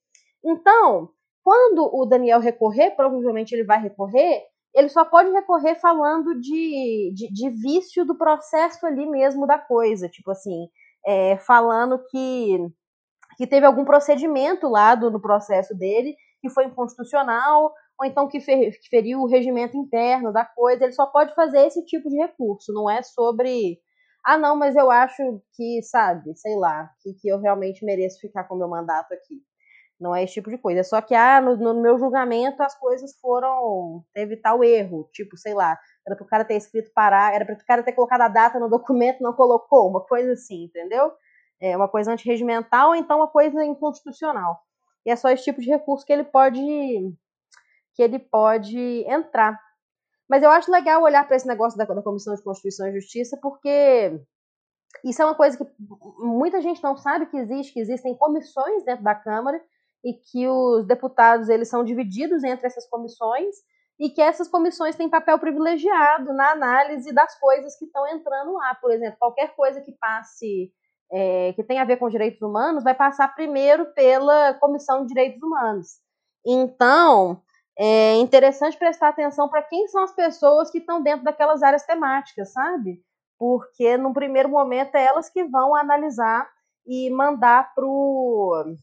Então, 0.45 1.11
quando 1.45 1.89
o 1.95 2.07
Daniel 2.07 2.41
recorrer, 2.41 2.93
provavelmente 2.93 3.53
ele 3.53 3.65
vai 3.65 3.81
recorrer, 3.81 4.43
ele 4.75 4.89
só 4.89 5.05
pode 5.05 5.31
recorrer 5.31 5.75
falando 5.75 6.41
de, 6.41 7.13
de, 7.15 7.31
de 7.31 7.51
vício 7.51 8.07
do 8.07 8.17
processo 8.17 8.87
ali 8.87 9.07
mesmo 9.07 9.47
da 9.47 9.59
coisa, 9.59 10.09
tipo 10.09 10.31
assim, 10.31 10.69
é, 11.05 11.37
falando 11.37 12.03
que, 12.11 12.59
que 13.37 13.47
teve 13.47 13.67
algum 13.67 13.85
procedimento 13.85 14.69
lá 14.69 14.95
do, 14.95 15.11
no 15.11 15.21
processo 15.21 15.77
dele 15.77 16.17
que 16.41 16.49
foi 16.49 16.65
inconstitucional, 16.65 17.73
ou 18.03 18.07
então 18.07 18.29
que, 18.29 18.41
fer, 18.41 18.73
que 18.81 18.89
feriu 18.89 19.21
o 19.21 19.29
regimento 19.29 19.77
interno 19.77 20.33
da 20.33 20.45
coisa, 20.45 20.83
ele 20.83 20.93
só 20.93 21.07
pode 21.07 21.35
fazer 21.35 21.67
esse 21.67 21.85
tipo 21.85 22.09
de 22.09 22.17
recurso, 22.17 22.73
não 22.73 22.91
é 22.91 23.01
sobre 23.01 23.81
ah, 24.25 24.39
não, 24.39 24.57
mas 24.57 24.77
eu 24.77 24.91
acho 24.91 25.43
que, 25.53 25.83
sabe, 25.83 26.35
sei 26.37 26.57
lá, 26.57 26.91
que, 27.01 27.13
que 27.15 27.29
eu 27.29 27.41
realmente 27.41 27.85
mereço 27.85 28.21
ficar 28.21 28.45
com 28.45 28.55
o 28.55 28.59
meu 28.59 28.69
mandato 28.69 29.13
aqui. 29.13 29.43
Não 29.99 30.15
é 30.15 30.23
esse 30.23 30.35
tipo 30.35 30.49
de 30.51 30.59
coisa. 30.59 30.81
É 30.81 30.85
só 30.85 31.01
que, 31.01 31.15
ah, 31.15 31.41
no, 31.41 31.57
no 31.57 31.83
meu 31.83 31.99
julgamento 31.99 32.63
as 32.63 32.79
coisas 32.79 33.19
foram. 33.21 34.05
Teve 34.15 34.37
tal 34.37 34.63
erro. 34.63 35.09
Tipo, 35.13 35.37
sei 35.37 35.55
lá, 35.55 35.77
era 36.07 36.17
para 36.17 36.25
o 36.25 36.29
cara 36.29 36.45
ter 36.45 36.55
escrito 36.55 36.93
parar, 36.95 37.35
era 37.35 37.45
para 37.45 37.55
o 37.55 37.67
cara 37.67 37.83
ter 37.83 37.93
colocado 37.93 38.23
a 38.23 38.29
data 38.29 38.61
no 38.61 38.69
documento, 38.69 39.23
não 39.23 39.33
colocou, 39.33 39.89
uma 39.89 40.01
coisa 40.01 40.33
assim, 40.33 40.65
entendeu? 40.65 41.13
É 41.61 41.77
uma 41.77 41.89
coisa 41.89 42.13
antirregimental 42.13 42.91
ou 42.91 42.97
então 42.97 43.19
uma 43.19 43.29
coisa 43.29 43.65
inconstitucional. 43.65 44.61
E 45.05 45.11
é 45.11 45.17
só 45.17 45.31
esse 45.31 45.45
tipo 45.45 45.61
de 45.61 45.69
recurso 45.69 46.07
que 46.07 46.13
ele 46.13 46.25
pode 46.25 46.61
que 47.95 48.03
ele 48.03 48.19
pode 48.19 49.05
entrar. 49.07 49.59
Mas 50.29 50.43
eu 50.43 50.51
acho 50.51 50.71
legal 50.71 51.03
olhar 51.03 51.27
para 51.27 51.37
esse 51.37 51.47
negócio 51.47 51.79
da, 51.79 51.85
da 51.85 52.03
Comissão 52.03 52.35
de 52.35 52.43
Constituição 52.43 52.89
e 52.89 52.95
Justiça, 52.95 53.39
porque 53.41 54.21
isso 55.05 55.21
é 55.21 55.25
uma 55.25 55.35
coisa 55.35 55.57
que 55.57 55.65
muita 56.19 56.61
gente 56.61 56.83
não 56.83 56.97
sabe 56.97 57.27
que 57.27 57.37
existe, 57.37 57.73
que 57.73 57.81
existem 57.81 58.17
comissões 58.17 58.85
dentro 58.85 59.05
da 59.05 59.15
Câmara 59.15 59.61
e 60.05 60.15
que 60.15 60.49
os 60.49 60.87
deputados 60.87 61.49
eles 61.49 61.69
são 61.69 61.85
divididos 61.85 62.43
entre 62.45 62.67
essas 62.67 62.89
comissões 62.89 63.55
e 63.99 64.11
que 64.11 64.21
essas 64.21 64.49
comissões 64.49 64.97
têm 64.97 65.09
papel 65.09 65.39
privilegiado 65.39 66.33
na 66.33 66.53
análise 66.53 67.13
das 67.13 67.39
coisas 67.39 67.77
que 67.79 67.85
estão 67.85 68.07
entrando 68.09 68.53
lá. 68.55 68.75
Por 68.75 68.91
exemplo, 68.91 69.19
qualquer 69.19 69.55
coisa 69.55 69.81
que 69.81 69.93
passe 69.93 70.73
é, 71.13 71.53
que 71.53 71.63
tem 71.63 71.79
a 71.79 71.85
ver 71.85 71.99
com 71.99 72.09
direitos 72.09 72.41
humanos 72.41 72.83
vai 72.83 72.95
passar 72.95 73.35
primeiro 73.35 73.93
pela 73.93 74.55
Comissão 74.55 75.03
de 75.03 75.09
Direitos 75.09 75.43
Humanos. 75.43 76.01
Então, 76.45 77.43
é 77.79 78.17
interessante 78.17 78.77
prestar 78.77 79.09
atenção 79.09 79.49
para 79.49 79.63
quem 79.63 79.89
são 79.89 80.03
as 80.03 80.15
pessoas 80.15 80.71
que 80.71 80.79
estão 80.79 81.03
dentro 81.03 81.25
daquelas 81.25 81.63
áreas 81.63 81.85
temáticas, 81.85 82.53
sabe? 82.53 83.03
Porque 83.39 83.97
no 83.97 84.13
primeiro 84.13 84.49
momento 84.49 84.95
é 84.95 85.05
elas 85.05 85.29
que 85.31 85.45
vão 85.45 85.75
analisar 85.75 86.49
e 86.87 87.11
mandar 87.11 87.75
para 87.75 87.85
o 87.85 88.75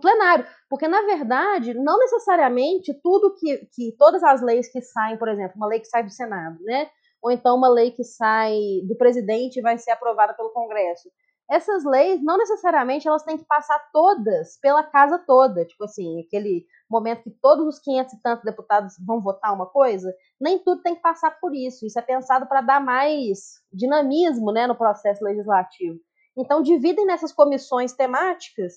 plenário. 0.00 0.46
Porque, 0.68 0.88
na 0.88 1.02
verdade, 1.02 1.74
não 1.74 1.98
necessariamente 1.98 2.94
tudo 3.02 3.34
que, 3.34 3.68
que. 3.72 3.94
Todas 3.98 4.22
as 4.22 4.42
leis 4.42 4.70
que 4.70 4.80
saem, 4.80 5.16
por 5.18 5.28
exemplo, 5.28 5.56
uma 5.56 5.66
lei 5.66 5.80
que 5.80 5.86
sai 5.86 6.02
do 6.02 6.10
Senado, 6.10 6.58
né? 6.62 6.90
Ou 7.22 7.30
então 7.30 7.56
uma 7.56 7.68
lei 7.68 7.90
que 7.90 8.04
sai 8.04 8.58
do 8.84 8.96
presidente 8.96 9.58
e 9.58 9.62
vai 9.62 9.78
ser 9.78 9.90
aprovada 9.90 10.34
pelo 10.34 10.50
Congresso 10.50 11.08
essas 11.50 11.84
leis 11.84 12.22
não 12.22 12.36
necessariamente 12.36 13.08
elas 13.08 13.22
têm 13.22 13.38
que 13.38 13.44
passar 13.44 13.78
todas 13.92 14.58
pela 14.60 14.82
casa 14.82 15.18
toda, 15.18 15.64
tipo 15.64 15.84
assim, 15.84 16.20
aquele 16.20 16.66
momento 16.90 17.22
que 17.22 17.30
todos 17.30 17.66
os 17.66 17.78
500 17.78 18.12
e 18.14 18.22
tantos 18.22 18.44
deputados 18.44 18.94
vão 19.06 19.20
votar 19.20 19.54
uma 19.54 19.66
coisa, 19.66 20.14
nem 20.40 20.58
tudo 20.58 20.82
tem 20.82 20.94
que 20.94 21.00
passar 21.00 21.30
por 21.40 21.54
isso. 21.54 21.86
Isso 21.86 21.98
é 21.98 22.02
pensado 22.02 22.46
para 22.46 22.60
dar 22.60 22.80
mais 22.80 23.62
dinamismo, 23.72 24.52
né, 24.52 24.66
no 24.66 24.76
processo 24.76 25.24
legislativo. 25.24 25.98
Então 26.36 26.62
dividem 26.62 27.06
nessas 27.06 27.32
comissões 27.32 27.92
temáticas 27.94 28.74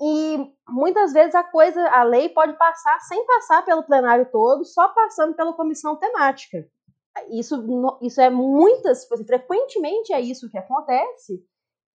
e 0.00 0.52
muitas 0.68 1.12
vezes 1.12 1.34
a 1.34 1.42
coisa, 1.42 1.80
a 1.90 2.02
lei 2.02 2.28
pode 2.28 2.56
passar 2.56 3.00
sem 3.00 3.24
passar 3.26 3.64
pelo 3.64 3.82
plenário 3.82 4.28
todo, 4.30 4.64
só 4.64 4.88
passando 4.88 5.34
pela 5.34 5.52
comissão 5.52 5.96
temática. 5.96 6.66
Isso, 7.30 7.64
isso 8.00 8.20
é 8.20 8.30
muitas, 8.30 9.06
frequentemente 9.26 10.12
é 10.12 10.20
isso 10.20 10.48
que 10.48 10.58
acontece. 10.58 11.44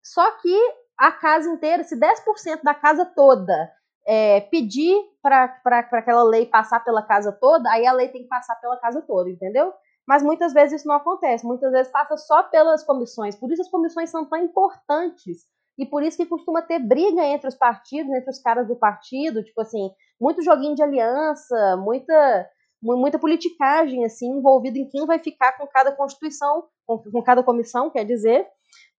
Só 0.03 0.29
que 0.39 0.55
a 0.97 1.11
casa 1.11 1.49
inteira, 1.49 1.83
se 1.83 1.95
10% 1.95 2.61
da 2.63 2.73
casa 2.73 3.05
toda 3.05 3.71
é, 4.05 4.41
pedir 4.41 4.95
para 5.21 5.55
aquela 5.91 6.23
lei 6.23 6.45
passar 6.45 6.83
pela 6.83 7.01
casa 7.01 7.31
toda, 7.31 7.69
aí 7.71 7.85
a 7.85 7.93
lei 7.93 8.09
tem 8.09 8.23
que 8.23 8.27
passar 8.27 8.55
pela 8.55 8.77
casa 8.77 9.01
toda, 9.01 9.29
entendeu? 9.29 9.73
Mas 10.05 10.21
muitas 10.21 10.53
vezes 10.53 10.81
isso 10.81 10.87
não 10.87 10.95
acontece, 10.95 11.45
muitas 11.45 11.71
vezes 11.71 11.91
passa 11.91 12.17
só 12.17 12.43
pelas 12.43 12.83
comissões. 12.83 13.35
Por 13.35 13.51
isso 13.51 13.61
as 13.61 13.69
comissões 13.69 14.09
são 14.09 14.25
tão 14.25 14.39
importantes. 14.39 15.43
E 15.77 15.85
por 15.85 16.03
isso 16.03 16.17
que 16.17 16.25
costuma 16.25 16.61
ter 16.61 16.79
briga 16.79 17.23
entre 17.23 17.47
os 17.47 17.55
partidos, 17.55 18.13
entre 18.13 18.29
os 18.29 18.39
caras 18.39 18.67
do 18.67 18.75
partido, 18.75 19.43
tipo 19.43 19.59
assim, 19.61 19.89
muito 20.19 20.43
joguinho 20.43 20.75
de 20.75 20.83
aliança, 20.83 21.77
muita 21.77 22.49
muita 22.85 23.17
politicagem 23.17 24.03
assim 24.03 24.27
envolvida 24.27 24.77
em 24.77 24.89
quem 24.89 25.05
vai 25.05 25.17
ficar 25.17 25.53
com 25.53 25.65
cada 25.67 25.93
constituição, 25.93 26.65
com, 26.85 26.97
com 26.99 27.23
cada 27.23 27.41
comissão, 27.41 27.89
quer 27.89 28.03
dizer, 28.03 28.45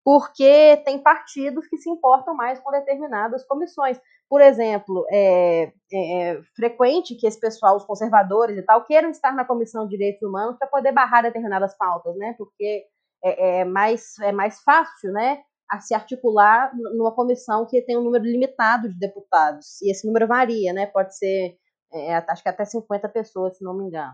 porque 0.03 0.81
tem 0.86 1.00
partidos 1.01 1.67
que 1.67 1.77
se 1.77 1.89
importam 1.89 2.36
mais 2.36 2.60
com 2.60 2.72
determinadas 2.72 3.45
comissões. 3.45 4.00
Por 4.29 4.41
exemplo, 4.41 5.05
é, 5.10 5.72
é, 5.91 6.31
é, 6.31 6.41
frequente 6.55 7.15
que 7.15 7.25
esse 7.25 7.39
pessoal, 7.39 7.77
os 7.77 7.86
conservadores 7.86 8.57
e 8.57 8.63
tal, 8.63 8.83
queiram 8.83 9.10
estar 9.10 9.33
na 9.33 9.45
Comissão 9.45 9.86
de 9.86 9.91
Direitos 9.91 10.22
Humanos 10.27 10.57
para 10.57 10.67
poder 10.67 10.91
barrar 10.91 11.22
determinadas 11.22 11.77
pautas, 11.77 12.15
né? 12.17 12.36
Porque 12.38 12.83
é, 13.24 13.62
é, 13.62 13.65
mais, 13.65 14.17
é 14.19 14.31
mais 14.31 14.62
fácil, 14.62 15.12
né? 15.13 15.41
A 15.69 15.79
se 15.79 15.93
articular 15.93 16.72
numa 16.75 17.13
comissão 17.15 17.65
que 17.65 17.81
tem 17.81 17.98
um 17.98 18.03
número 18.03 18.25
limitado 18.25 18.89
de 18.89 19.00
deputados. 19.00 19.81
E 19.81 19.91
esse 19.91 20.05
número 20.05 20.27
varia, 20.27 20.74
né? 20.74 20.88
Pode 20.88 21.15
ser, 21.17 21.55
é, 21.93 22.15
acho 22.15 22.43
que 22.43 22.50
até 22.50 22.65
50 22.65 23.07
pessoas, 23.10 23.57
se 23.57 23.63
não 23.63 23.74
me 23.74 23.86
engano 23.86 24.13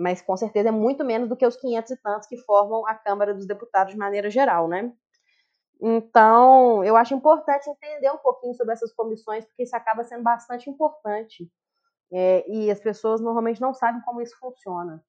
mas 0.00 0.22
com 0.22 0.34
certeza 0.34 0.70
é 0.70 0.72
muito 0.72 1.04
menos 1.04 1.28
do 1.28 1.36
que 1.36 1.46
os 1.46 1.56
500 1.56 1.90
e 1.90 1.96
tantos 1.98 2.26
que 2.26 2.38
formam 2.38 2.86
a 2.86 2.94
Câmara 2.94 3.34
dos 3.34 3.46
Deputados 3.46 3.92
de 3.92 3.98
maneira 3.98 4.30
geral, 4.30 4.66
né? 4.66 4.90
Então, 5.82 6.84
eu 6.84 6.96
acho 6.96 7.14
importante 7.14 7.68
entender 7.70 8.10
um 8.10 8.18
pouquinho 8.18 8.54
sobre 8.54 8.72
essas 8.74 8.92
comissões, 8.92 9.44
porque 9.46 9.62
isso 9.62 9.74
acaba 9.76 10.04
sendo 10.04 10.22
bastante 10.22 10.68
importante. 10.68 11.50
É, 12.12 12.48
e 12.50 12.70
as 12.70 12.80
pessoas 12.80 13.20
normalmente 13.20 13.60
não 13.60 13.74
sabem 13.74 14.00
como 14.02 14.20
isso 14.22 14.38
funciona. 14.38 15.04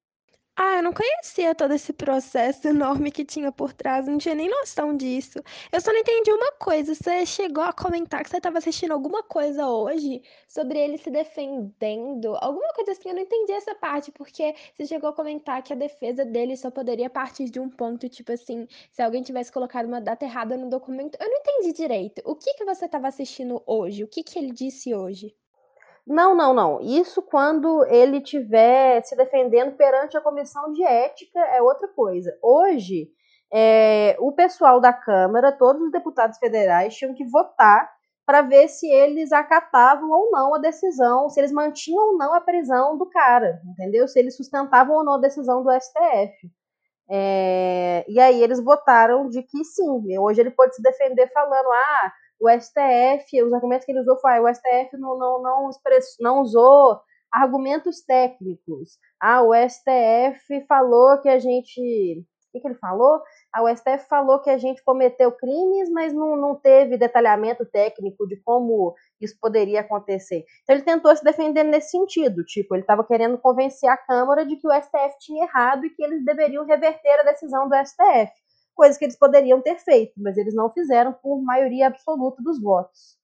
Ah, 0.56 0.76
eu 0.76 0.82
não 0.82 0.92
conhecia 0.94 1.54
todo 1.54 1.72
esse 1.74 1.92
processo 1.92 2.66
enorme 2.68 3.10
que 3.10 3.22
tinha 3.24 3.50
por 3.52 3.72
trás, 3.72 4.06
não 4.06 4.16
tinha 4.18 4.34
nem 4.34 4.48
noção 4.50 4.94
disso. 4.96 5.38
Eu 5.72 5.78
só 5.80 5.90
não 5.92 5.98
entendi 6.00 6.30
uma 6.32 6.52
coisa, 6.52 6.94
você 6.94 7.24
chegou 7.26 7.62
a 7.64 7.72
comentar 7.72 8.22
que 8.22 8.30
você 8.30 8.36
estava 8.38 8.56
assistindo 8.58 8.92
alguma 8.92 9.22
coisa 9.22 9.66
hoje 9.66 10.22
sobre 10.48 10.78
ele 10.78 10.96
se 10.98 11.10
defendendo, 11.10 12.36
alguma 12.40 12.68
coisa 12.74 12.92
assim, 12.92 13.08
eu 13.10 13.14
não 13.14 13.22
entendi 13.22 13.52
essa 13.52 13.74
parte, 13.74 14.10
porque 14.12 14.54
você 14.74 14.86
chegou 14.86 15.10
a 15.10 15.14
comentar 15.14 15.62
que 15.62 15.72
a 15.72 15.76
defesa 15.76 16.24
dele 16.24 16.56
só 16.56 16.70
poderia 16.70 17.08
partir 17.10 17.44
de 17.50 17.58
um 17.60 17.68
ponto, 17.70 18.08
tipo 18.08 18.32
assim, 18.32 18.66
se 18.90 19.02
alguém 19.02 19.22
tivesse 19.22 19.50
colocado 19.52 19.86
uma 19.86 20.00
data 20.00 20.24
errada 20.24 20.56
no 20.56 20.68
documento. 20.70 21.16
Eu 21.20 21.28
não 21.28 21.38
entendi 21.38 21.72
direito. 21.72 22.20
O 22.24 22.34
que 22.36 22.54
que 22.54 22.64
você 22.64 22.84
estava 22.86 23.08
assistindo 23.08 23.62
hoje? 23.66 24.04
O 24.04 24.08
que 24.08 24.22
que 24.22 24.38
ele 24.38 24.52
disse 24.52 24.94
hoje? 24.94 25.34
Não, 26.06 26.34
não, 26.34 26.52
não. 26.52 26.80
Isso 26.80 27.22
quando 27.22 27.84
ele 27.86 28.18
estiver 28.18 29.02
se 29.04 29.16
defendendo 29.16 29.76
perante 29.76 30.16
a 30.16 30.20
comissão 30.20 30.72
de 30.72 30.82
ética 30.84 31.38
é 31.38 31.62
outra 31.62 31.88
coisa. 31.88 32.36
Hoje, 32.42 33.08
é, 33.52 34.16
o 34.18 34.32
pessoal 34.32 34.80
da 34.80 34.92
Câmara, 34.92 35.52
todos 35.52 35.82
os 35.82 35.92
deputados 35.92 36.38
federais, 36.38 36.94
tinham 36.96 37.14
que 37.14 37.24
votar 37.24 37.88
para 38.26 38.42
ver 38.42 38.68
se 38.68 38.88
eles 38.88 39.32
acatavam 39.32 40.10
ou 40.10 40.30
não 40.30 40.54
a 40.54 40.58
decisão, 40.58 41.28
se 41.28 41.40
eles 41.40 41.52
mantinham 41.52 42.12
ou 42.12 42.16
não 42.16 42.34
a 42.34 42.40
prisão 42.40 42.96
do 42.96 43.08
cara, 43.08 43.60
entendeu? 43.66 44.06
Se 44.08 44.18
eles 44.18 44.36
sustentavam 44.36 44.96
ou 44.96 45.04
não 45.04 45.14
a 45.14 45.20
decisão 45.20 45.62
do 45.62 45.70
STF. 45.70 46.50
É, 47.10 48.04
e 48.08 48.18
aí 48.20 48.42
eles 48.42 48.62
votaram 48.62 49.28
de 49.28 49.42
que 49.42 49.64
sim. 49.64 50.18
Hoje 50.18 50.40
ele 50.40 50.50
pode 50.50 50.74
se 50.74 50.82
defender 50.82 51.30
falando: 51.32 51.70
ah, 51.70 52.12
o 52.42 52.50
STF, 52.50 53.40
os 53.40 53.52
argumentos 53.52 53.86
que 53.86 53.92
ele 53.92 54.00
usou 54.00 54.18
foi, 54.18 54.32
ah, 54.32 54.42
o 54.42 54.52
STF 54.52 54.96
não, 54.98 55.16
não, 55.16 55.40
não, 55.40 55.70
express, 55.70 56.16
não 56.18 56.40
usou 56.40 57.00
argumentos 57.32 58.04
técnicos. 58.04 58.98
Ah, 59.20 59.42
o 59.42 59.54
STF 59.54 60.66
falou 60.66 61.18
que 61.20 61.28
a 61.28 61.38
gente. 61.38 61.80
O 62.20 62.52
que, 62.52 62.60
que 62.60 62.66
ele 62.66 62.74
falou? 62.74 63.22
Ah, 63.54 63.62
o 63.62 63.68
STF 63.74 64.08
falou 64.08 64.40
que 64.40 64.50
a 64.50 64.58
gente 64.58 64.82
cometeu 64.84 65.30
crimes, 65.32 65.88
mas 65.88 66.12
não, 66.12 66.36
não 66.36 66.54
teve 66.56 66.98
detalhamento 66.98 67.64
técnico 67.64 68.26
de 68.26 68.36
como 68.42 68.94
isso 69.20 69.38
poderia 69.40 69.80
acontecer. 69.80 70.44
Então 70.62 70.76
ele 70.76 70.84
tentou 70.84 71.14
se 71.16 71.24
defender 71.24 71.62
nesse 71.62 71.92
sentido, 71.92 72.44
tipo, 72.44 72.74
ele 72.74 72.82
estava 72.82 73.04
querendo 73.04 73.38
convencer 73.38 73.88
a 73.88 73.96
Câmara 73.96 74.44
de 74.44 74.56
que 74.56 74.66
o 74.66 74.72
STF 74.72 75.16
tinha 75.20 75.44
errado 75.44 75.86
e 75.86 75.90
que 75.90 76.02
eles 76.02 76.24
deveriam 76.24 76.66
reverter 76.66 77.20
a 77.20 77.22
decisão 77.22 77.68
do 77.68 77.74
STF 77.86 78.32
coisa 78.74 78.98
que 78.98 79.04
eles 79.04 79.18
poderiam 79.18 79.60
ter 79.60 79.78
feito, 79.78 80.14
mas 80.16 80.36
eles 80.36 80.54
não 80.54 80.70
fizeram 80.70 81.12
por 81.12 81.42
maioria 81.42 81.86
absoluta 81.86 82.42
dos 82.42 82.60
votos. 82.60 83.18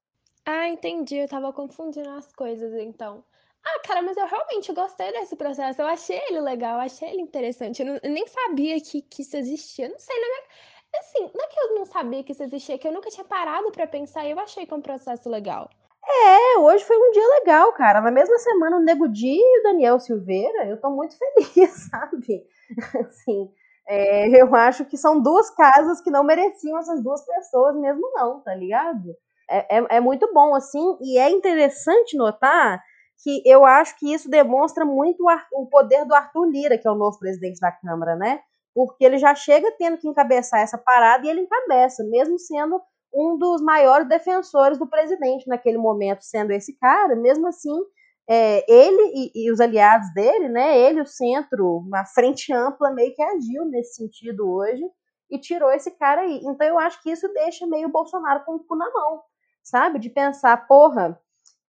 Ah, 0.45 0.69
entendi. 0.69 1.17
Eu 1.17 1.29
tava 1.29 1.53
confundindo 1.53 2.09
as 2.11 2.33
coisas, 2.33 2.73
então. 2.75 3.23
Ah, 3.65 3.81
cara, 3.87 4.01
mas 4.01 4.17
eu 4.17 4.27
realmente 4.27 4.73
gostei 4.73 5.13
desse 5.13 5.37
processo. 5.37 5.83
Eu 5.83 5.87
achei 5.87 6.19
ele 6.29 6.41
legal, 6.41 6.81
achei 6.81 7.09
ele 7.09 7.21
interessante. 7.21 7.83
Eu, 7.83 7.87
não, 7.87 8.01
eu 8.03 8.11
nem 8.11 8.27
sabia 8.27 8.81
que, 8.81 9.03
que 9.03 9.23
isso 9.23 9.37
existia. 9.37 9.89
Não 9.89 9.99
sei, 9.99 10.19
na 10.19 10.27
minha. 10.27 10.43
Assim, 11.01 11.31
não 11.35 11.45
é 11.45 11.49
que 11.49 11.61
eu 11.61 11.75
não 11.75 11.85
sabia 11.85 12.25
que 12.25 12.33
isso 12.33 12.43
existia, 12.43 12.75
é 12.75 12.79
que 12.79 12.89
eu 12.89 12.93
nunca 12.93 13.11
tinha 13.11 13.25
parado 13.25 13.71
para 13.71 13.87
pensar 13.87 14.25
e 14.25 14.31
eu 14.31 14.41
achei 14.41 14.65
que 14.65 14.73
é 14.73 14.77
um 14.77 14.81
processo 14.81 15.29
legal. 15.29 15.69
É, 16.03 16.59
hoje 16.59 16.83
foi 16.85 16.97
um 16.97 17.11
dia 17.11 17.29
legal, 17.41 17.73
cara. 17.75 18.01
Na 18.01 18.11
mesma 18.11 18.39
semana, 18.39 18.79
o 18.79 18.81
Nego 18.81 19.07
Di 19.07 19.37
e 19.37 19.61
o 19.61 19.63
Daniel 19.63 20.01
Silveira, 20.01 20.67
eu 20.67 20.81
tô 20.81 20.89
muito 20.89 21.15
feliz, 21.19 21.71
sabe? 21.91 22.47
Assim, 23.07 23.53
é, 23.89 24.43
eu 24.43 24.55
acho 24.55 24.85
que 24.85 24.97
são 24.97 25.21
duas 25.21 25.49
casas 25.51 26.01
que 26.03 26.11
não 26.11 26.23
mereciam 26.23 26.79
essas 26.79 27.03
duas 27.03 27.25
pessoas 27.25 27.75
mesmo 27.77 28.11
não, 28.15 28.41
tá 28.41 28.55
ligado? 28.55 29.17
É, 29.51 29.79
é, 29.79 29.87
é, 29.97 30.01
muito 30.01 30.31
bom, 30.35 30.55
assim, 30.55 30.99
e 31.01 31.19
é 31.19 31.31
interessante 31.31 32.17
notar 32.17 32.83
que 33.23 33.43
eu 33.47 33.65
acho 33.65 33.99
que 33.99 34.13
isso 34.13 34.29
demonstra 34.29 34.85
muito 34.85 35.25
o, 35.25 35.63
o 35.63 35.67
poder 35.67 36.05
do 36.05 36.15
Arthur 36.15 36.45
Lira, 36.45 36.79
que 36.79 36.87
é 36.87 36.91
o 36.91 36.95
novo 36.95 37.19
presidente 37.19 37.59
da 37.59 37.73
Câmara, 37.73 38.15
né? 38.15 38.41
Porque 38.75 39.05
ele 39.05 39.19
já 39.19 39.35
chega 39.35 39.73
tendo 39.79 39.97
que 39.97 40.07
encabeçar 40.07 40.61
essa 40.61 40.77
parada 40.79 41.27
e 41.27 41.31
ele 41.31 41.41
encabeça, 41.41 42.05
mesmo 42.05 42.39
sendo 42.39 42.81
um 43.13 43.39
dos 43.39 43.63
maiores 43.63 44.07
defensores 44.07 44.79
do 44.79 44.87
presidente 44.87 45.49
naquele 45.49 45.79
momento, 45.79 46.23
sendo 46.23 46.53
esse 46.53 46.79
cara, 46.79 47.17
mesmo 47.17 47.49
assim, 47.49 47.75
é, 48.29 48.65
ele 48.71 49.13
e, 49.15 49.47
e, 49.47 49.51
os 49.51 49.59
aliados 49.59 50.13
dele, 50.13 50.49
né, 50.49 50.79
ele, 50.79 51.01
o 51.01 51.07
centro, 51.07 51.79
uma 51.79 52.05
frente 52.05 52.53
ampla, 52.53 52.91
meio 52.91 53.15
que 53.15 53.23
agiu 53.23 53.65
nesse 53.65 53.95
sentido 53.95 54.51
hoje 54.51 54.85
e 55.31 55.39
tirou 55.39 55.71
esse 55.71 55.91
cara 55.93 56.21
aí. 56.21 56.41
Então 56.45 56.67
eu 56.67 56.79
acho 56.79 57.03
que 57.03 57.11
isso 57.11 57.27
deixa 57.33 57.67
meio 57.67 57.89
o 57.89 57.93
Bolsonaro 57.93 58.45
com 58.45 58.57
o 58.57 58.65
cu 58.65 58.77
na 58.77 58.91
mão, 58.91 59.23
sabe? 59.63 59.99
De 59.99 60.11
pensar, 60.11 60.67
porra, 60.67 61.19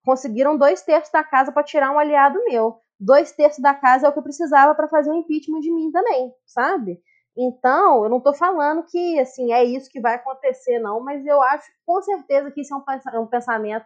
conseguiram 0.03 0.57
dois 0.57 0.81
terços 0.81 1.11
da 1.11 1.23
casa 1.23 1.51
para 1.51 1.63
tirar 1.63 1.91
um 1.91 1.99
aliado 1.99 2.43
meu. 2.43 2.81
Dois 2.99 3.31
terços 3.31 3.61
da 3.61 3.73
casa 3.73 4.07
é 4.07 4.09
o 4.09 4.13
que 4.13 4.19
eu 4.19 4.23
precisava 4.23 4.75
para 4.75 4.89
fazer 4.89 5.09
um 5.11 5.15
impeachment 5.15 5.61
de 5.61 5.71
mim 5.71 5.89
também, 5.91 6.33
sabe? 6.45 7.01
Então, 7.37 8.03
eu 8.03 8.09
não 8.09 8.17
estou 8.17 8.33
falando 8.33 8.83
que 8.83 9.17
assim 9.17 9.53
é 9.53 9.63
isso 9.63 9.89
que 9.89 10.01
vai 10.01 10.15
acontecer, 10.15 10.77
não, 10.79 10.99
mas 10.99 11.25
eu 11.25 11.41
acho 11.41 11.71
com 11.85 12.01
certeza 12.01 12.51
que 12.51 12.59
isso 12.59 12.73
é 13.13 13.19
um 13.19 13.27
pensamento 13.27 13.85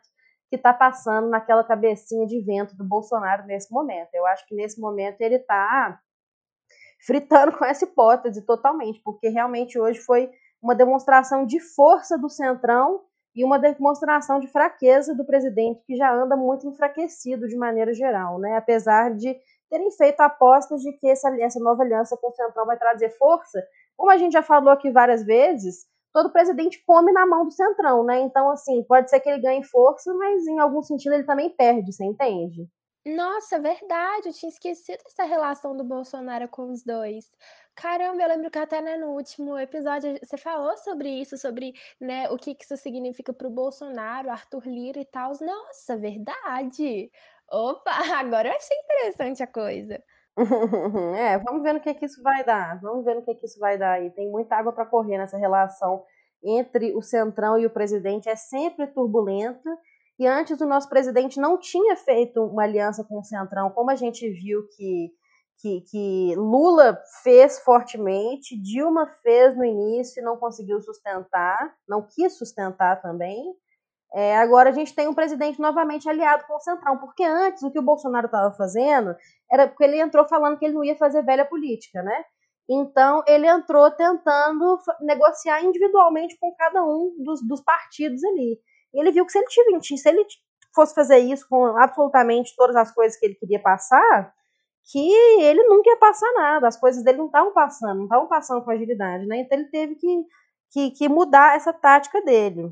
que 0.53 0.57
está 0.57 0.71
passando 0.71 1.29
naquela 1.29 1.63
cabecinha 1.63 2.27
de 2.27 2.39
vento 2.39 2.77
do 2.77 2.83
Bolsonaro 2.83 3.43
nesse 3.47 3.73
momento. 3.73 4.09
Eu 4.13 4.23
acho 4.27 4.45
que 4.45 4.53
nesse 4.53 4.79
momento 4.79 5.19
ele 5.19 5.37
está 5.37 5.99
fritando 7.07 7.57
com 7.57 7.65
essa 7.65 7.85
hipótese 7.85 8.45
totalmente, 8.45 9.01
porque 9.03 9.29
realmente 9.29 9.79
hoje 9.79 9.99
foi 10.01 10.29
uma 10.61 10.75
demonstração 10.75 11.43
de 11.43 11.59
força 11.59 12.19
do 12.19 12.29
Centrão 12.29 13.01
e 13.35 13.43
uma 13.43 13.57
demonstração 13.57 14.39
de 14.39 14.45
fraqueza 14.45 15.15
do 15.15 15.25
presidente, 15.25 15.81
que 15.87 15.95
já 15.95 16.13
anda 16.13 16.37
muito 16.37 16.67
enfraquecido 16.67 17.47
de 17.47 17.57
maneira 17.57 17.91
geral, 17.91 18.37
né? 18.37 18.55
apesar 18.55 19.15
de 19.15 19.35
terem 19.71 19.89
feito 19.89 20.21
apostas 20.21 20.83
de 20.83 20.91
que 20.99 21.07
essa, 21.07 21.35
essa 21.41 21.59
nova 21.59 21.81
aliança 21.81 22.15
com 22.15 22.29
o 22.29 22.35
Centrão 22.35 22.67
vai 22.67 22.77
trazer 22.77 23.09
força. 23.17 23.59
Como 23.97 24.11
a 24.11 24.17
gente 24.17 24.33
já 24.33 24.43
falou 24.43 24.69
aqui 24.71 24.91
várias 24.91 25.25
vezes, 25.25 25.87
todo 26.13 26.31
presidente 26.31 26.83
come 26.85 27.11
na 27.11 27.25
mão 27.25 27.45
do 27.45 27.51
centrão, 27.51 28.03
né? 28.05 28.21
Então, 28.21 28.49
assim, 28.51 28.83
pode 28.83 29.09
ser 29.09 29.19
que 29.19 29.29
ele 29.29 29.41
ganhe 29.41 29.63
força, 29.63 30.13
mas 30.13 30.45
em 30.47 30.59
algum 30.59 30.81
sentido 30.81 31.13
ele 31.13 31.25
também 31.25 31.49
perde, 31.49 31.91
você 31.91 32.05
entende? 32.05 32.69
Nossa, 33.05 33.59
verdade, 33.59 34.29
eu 34.29 34.33
tinha 34.33 34.49
esquecido 34.49 35.01
essa 35.05 35.25
relação 35.25 35.75
do 35.75 35.83
Bolsonaro 35.83 36.47
com 36.47 36.71
os 36.71 36.83
dois. 36.83 37.29
Caramba, 37.75 38.21
eu 38.21 38.29
lembro 38.29 38.49
que 38.49 38.57
até 38.57 38.81
né, 38.81 38.95
no 38.97 39.07
último 39.11 39.57
episódio 39.59 40.17
você 40.23 40.37
falou 40.37 40.77
sobre 40.77 41.09
isso, 41.09 41.37
sobre 41.37 41.73
né, 41.99 42.29
o 42.29 42.37
que, 42.37 42.55
que 42.55 42.63
isso 42.63 42.77
significa 42.77 43.33
para 43.33 43.47
o 43.47 43.51
Bolsonaro, 43.51 44.29
Arthur 44.29 44.65
Lira 44.67 45.01
e 45.01 45.05
tal. 45.05 45.33
Nossa, 45.41 45.97
verdade. 45.97 47.11
Opa, 47.51 47.91
agora 48.19 48.49
eu 48.49 48.55
achei 48.55 48.77
interessante 48.77 49.43
a 49.43 49.47
coisa. 49.47 50.01
É, 51.15 51.37
vamos 51.37 51.61
ver 51.61 51.73
no 51.73 51.79
que, 51.79 51.93
que 51.93 52.05
isso 52.05 52.21
vai 52.21 52.43
dar. 52.43 52.79
Vamos 52.81 53.05
ver 53.05 53.15
no 53.15 53.23
que, 53.23 53.35
que 53.35 53.45
isso 53.45 53.59
vai 53.59 53.77
dar 53.77 53.93
aí. 53.93 54.09
Tem 54.11 54.29
muita 54.29 54.55
água 54.55 54.73
para 54.73 54.85
correr 54.85 55.17
nessa 55.17 55.37
relação 55.37 56.03
entre 56.43 56.95
o 56.95 57.01
Centrão 57.01 57.57
e 57.57 57.65
o 57.65 57.69
presidente. 57.69 58.29
É 58.29 58.35
sempre 58.35 58.87
turbulenta. 58.87 59.69
E 60.19 60.27
antes 60.27 60.59
o 60.61 60.67
nosso 60.67 60.89
presidente 60.89 61.39
não 61.39 61.59
tinha 61.59 61.95
feito 61.95 62.43
uma 62.43 62.63
aliança 62.63 63.03
com 63.03 63.19
o 63.19 63.23
Centrão, 63.23 63.71
como 63.71 63.89
a 63.89 63.95
gente 63.95 64.29
viu 64.29 64.61
que, 64.75 65.11
que, 65.59 65.81
que 65.81 66.35
Lula 66.35 66.99
fez 67.23 67.59
fortemente, 67.59 68.59
Dilma 68.61 69.07
fez 69.23 69.57
no 69.57 69.65
início 69.65 70.21
e 70.21 70.23
não 70.23 70.37
conseguiu 70.37 70.79
sustentar, 70.81 71.75
não 71.87 72.07
quis 72.07 72.37
sustentar 72.37 73.01
também. 73.01 73.55
É, 74.15 74.37
agora 74.37 74.69
a 74.69 74.73
gente 74.73 74.93
tem 74.93 75.07
um 75.07 75.13
presidente 75.13 75.59
novamente 75.59 76.07
aliado 76.07 76.45
com 76.45 76.55
o 76.55 76.59
Centrão, 76.59 76.97
porque 76.99 77.23
antes 77.23 77.63
o 77.63 77.71
que 77.71 77.79
o 77.79 77.83
Bolsonaro 77.83 78.27
estava 78.27 78.53
fazendo 78.55 79.15
era 79.51 79.67
porque 79.67 79.83
ele 79.83 79.99
entrou 79.99 80.27
falando 80.27 80.57
que 80.57 80.65
ele 80.65 80.75
não 80.75 80.83
ia 80.83 80.95
fazer 80.95 81.23
velha 81.23 81.43
política, 81.45 82.03
né? 82.03 82.23
Então 82.69 83.23
ele 83.27 83.47
entrou 83.47 83.89
tentando 83.91 84.79
negociar 85.01 85.63
individualmente 85.63 86.37
com 86.39 86.53
cada 86.55 86.83
um 86.83 87.15
dos, 87.19 87.41
dos 87.41 87.61
partidos 87.61 88.23
ali. 88.23 88.59
E 88.93 88.99
ele 88.99 89.11
viu 89.11 89.25
que 89.25 89.31
se 89.31 89.39
ele, 89.39 89.47
tivesse, 89.47 89.97
se 89.97 90.09
ele 90.09 90.25
fosse 90.75 90.93
fazer 90.93 91.17
isso 91.17 91.47
com 91.49 91.65
absolutamente 91.77 92.55
todas 92.55 92.75
as 92.75 92.91
coisas 92.91 93.17
que 93.19 93.25
ele 93.25 93.35
queria 93.35 93.59
passar, 93.59 94.31
que 94.91 95.11
ele 95.41 95.63
nunca 95.63 95.89
ia 95.89 95.97
passar 95.97 96.31
nada, 96.33 96.67
as 96.67 96.77
coisas 96.77 97.03
dele 97.03 97.17
não 97.17 97.27
estavam 97.27 97.53
passando, 97.53 97.97
não 97.97 98.03
estavam 98.03 98.27
passando 98.27 98.63
com 98.63 98.71
agilidade, 98.71 99.25
né? 99.25 99.39
Então 99.39 99.57
ele 99.57 99.69
teve 99.69 99.95
que, 99.95 100.23
que, 100.71 100.91
que 100.91 101.09
mudar 101.09 101.55
essa 101.55 101.73
tática 101.73 102.21
dele. 102.21 102.71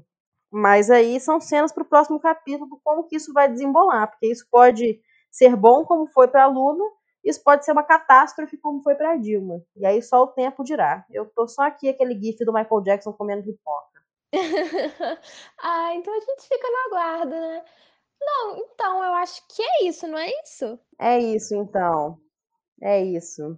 Mas 0.52 0.90
aí 0.90 1.20
são 1.20 1.40
cenas 1.40 1.72
para 1.72 1.84
o 1.84 1.88
próximo 1.88 2.20
capítulo, 2.20 2.80
como 2.84 3.06
que 3.06 3.16
isso 3.16 3.32
vai 3.34 3.50
desembolar, 3.50 4.10
porque 4.10 4.28
isso 4.28 4.46
pode 4.52 5.02
ser 5.32 5.56
bom, 5.56 5.86
como 5.86 6.08
foi 6.08 6.28
para 6.28 6.46
Lula, 6.48 6.84
isso 7.24 7.42
pode 7.44 7.64
ser 7.64 7.72
uma 7.72 7.84
catástrofe, 7.84 8.58
como 8.58 8.82
foi 8.82 8.96
para 8.96 9.16
Dilma. 9.16 9.64
E 9.76 9.86
aí 9.86 10.02
só 10.02 10.24
o 10.24 10.28
tempo 10.28 10.64
dirá. 10.64 11.06
Eu 11.10 11.26
tô 11.34 11.48
só 11.48 11.64
aqui 11.64 11.88
aquele 11.88 12.20
gif 12.20 12.44
do 12.44 12.52
Michael 12.54 12.82
Jackson 12.82 13.14
comendo 13.14 13.44
pipoca. 13.44 14.02
ah, 15.62 15.94
então 15.96 16.14
a 16.14 16.20
gente 16.20 16.48
fica 16.48 16.68
no 16.70 16.96
aguardo, 16.96 17.32
né? 17.32 17.64
Não, 18.20 18.58
então 18.58 19.04
eu 19.04 19.14
acho 19.16 19.42
que 19.48 19.62
é 19.62 19.86
isso, 19.86 20.08
não 20.08 20.18
é 20.18 20.30
isso? 20.44 20.80
É 21.00 21.20
isso, 21.20 21.56
então. 21.56 22.18
É 22.82 23.04
isso. 23.04 23.58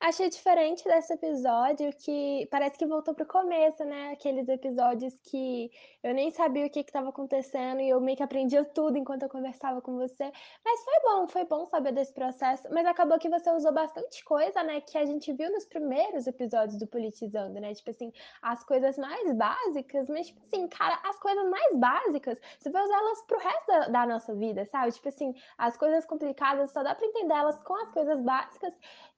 Achei 0.00 0.28
diferente 0.28 0.84
desse 0.84 1.12
episódio 1.12 1.92
que 1.98 2.46
parece 2.50 2.78
que 2.78 2.86
voltou 2.86 3.14
pro 3.14 3.26
começo, 3.26 3.84
né? 3.84 4.12
Aqueles 4.12 4.48
episódios 4.48 5.14
que 5.24 5.70
eu 6.02 6.14
nem 6.14 6.30
sabia 6.30 6.66
o 6.66 6.70
que 6.70 6.80
estava 6.80 7.10
acontecendo 7.10 7.80
e 7.80 7.88
eu 7.88 8.00
meio 8.00 8.16
que 8.16 8.22
aprendia 8.22 8.64
tudo 8.64 8.96
enquanto 8.96 9.24
eu 9.24 9.28
conversava 9.28 9.80
com 9.80 9.96
você. 9.96 10.30
Mas 10.64 10.84
foi 10.84 11.00
bom, 11.02 11.28
foi 11.28 11.44
bom 11.44 11.66
saber 11.66 11.92
desse 11.92 12.12
processo. 12.12 12.62
Mas 12.70 12.86
acabou 12.86 13.18
que 13.18 13.28
você 13.28 13.50
usou 13.50 13.72
bastante 13.72 14.24
coisa, 14.24 14.62
né? 14.62 14.80
Que 14.80 14.98
a 14.98 15.04
gente 15.04 15.32
viu 15.32 15.50
nos 15.52 15.64
primeiros 15.66 16.26
episódios 16.26 16.78
do 16.78 16.86
Politizando, 16.86 17.60
né? 17.60 17.74
Tipo 17.74 17.90
assim, 17.90 18.12
as 18.42 18.64
coisas 18.64 18.96
mais 18.96 19.32
básicas, 19.34 20.08
mas 20.08 20.28
tipo 20.28 20.40
assim, 20.42 20.68
cara, 20.68 20.98
as 21.04 21.18
coisas 21.18 21.48
mais 21.50 21.76
básicas, 21.76 22.38
você 22.58 22.70
vai 22.70 22.82
usar 22.82 22.98
elas 22.98 23.22
pro 23.22 23.38
resto 23.38 23.66
da, 23.66 23.88
da 23.88 24.06
nossa 24.06 24.34
vida, 24.34 24.64
sabe? 24.66 24.92
Tipo 24.92 25.08
assim, 25.08 25.34
as 25.58 25.76
coisas 25.76 26.04
complicadas 26.06 26.70
só 26.70 26.82
dá 26.82 26.94
pra 26.94 27.06
entender 27.06 27.34
elas 27.34 27.58
com 27.62 27.74
as 27.74 27.90
coisas 27.90 28.20
básicas. 28.20 28.72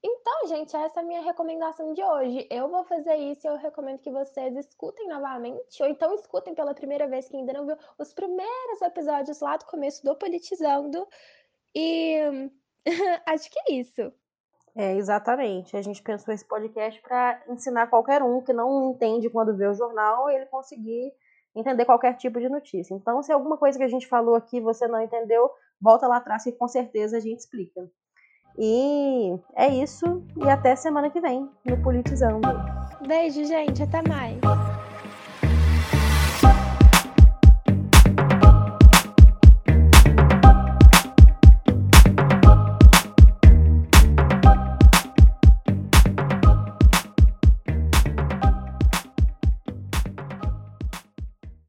Então, 0.04 0.48
gente, 0.48 0.74
essa 0.76 0.98
é 0.98 1.02
a 1.02 1.06
minha 1.06 1.22
recomendação 1.22 1.94
de 1.94 2.02
hoje. 2.02 2.46
Eu 2.50 2.68
vou 2.68 2.82
fazer 2.84 3.14
isso 3.14 3.46
e 3.46 3.48
eu 3.48 3.56
recomendo 3.56 4.00
que 4.00 4.10
vocês 4.10 4.56
escutem 4.56 5.06
novamente, 5.08 5.80
ou 5.80 5.88
então 5.88 6.12
escutem 6.14 6.54
pela 6.54 6.74
primeira 6.74 7.06
vez 7.06 7.28
que 7.28 7.36
ainda 7.36 7.52
não 7.52 7.66
viu 7.66 7.76
os 7.96 8.12
primeiros 8.12 8.82
episódios 8.82 9.40
lá 9.40 9.56
do 9.56 9.64
começo 9.66 10.04
do 10.04 10.16
Politizando. 10.16 11.06
E 11.74 12.18
acho 13.26 13.48
que 13.48 13.58
é 13.60 13.74
isso. 13.74 14.12
É, 14.74 14.94
exatamente. 14.96 15.76
A 15.76 15.82
gente 15.82 16.02
pensou 16.02 16.34
esse 16.34 16.46
podcast 16.46 17.00
para 17.02 17.40
ensinar 17.48 17.88
qualquer 17.88 18.22
um 18.22 18.42
que 18.42 18.52
não 18.52 18.90
entende 18.90 19.30
quando 19.30 19.56
vê 19.56 19.68
o 19.68 19.74
jornal, 19.74 20.28
ele 20.28 20.46
conseguir 20.46 21.12
entender 21.54 21.84
qualquer 21.84 22.16
tipo 22.16 22.40
de 22.40 22.48
notícia. 22.48 22.94
Então, 22.94 23.22
se 23.22 23.30
alguma 23.30 23.56
coisa 23.56 23.78
que 23.78 23.84
a 23.84 23.88
gente 23.88 24.08
falou 24.08 24.34
aqui 24.34 24.60
você 24.60 24.88
não 24.88 25.00
entendeu, 25.00 25.50
volta 25.80 26.08
lá 26.08 26.16
atrás 26.16 26.42
que 26.42 26.52
com 26.52 26.66
certeza 26.66 27.18
a 27.18 27.20
gente 27.20 27.40
explica. 27.40 27.88
E 28.58 29.34
é 29.56 29.68
isso. 29.68 30.22
E 30.36 30.48
até 30.48 30.76
semana 30.76 31.10
que 31.10 31.20
vem 31.20 31.48
no 31.64 31.76
Politizando. 31.82 32.48
Beijo, 33.06 33.44
gente. 33.44 33.82
Até 33.82 34.02
mais. 34.08 34.38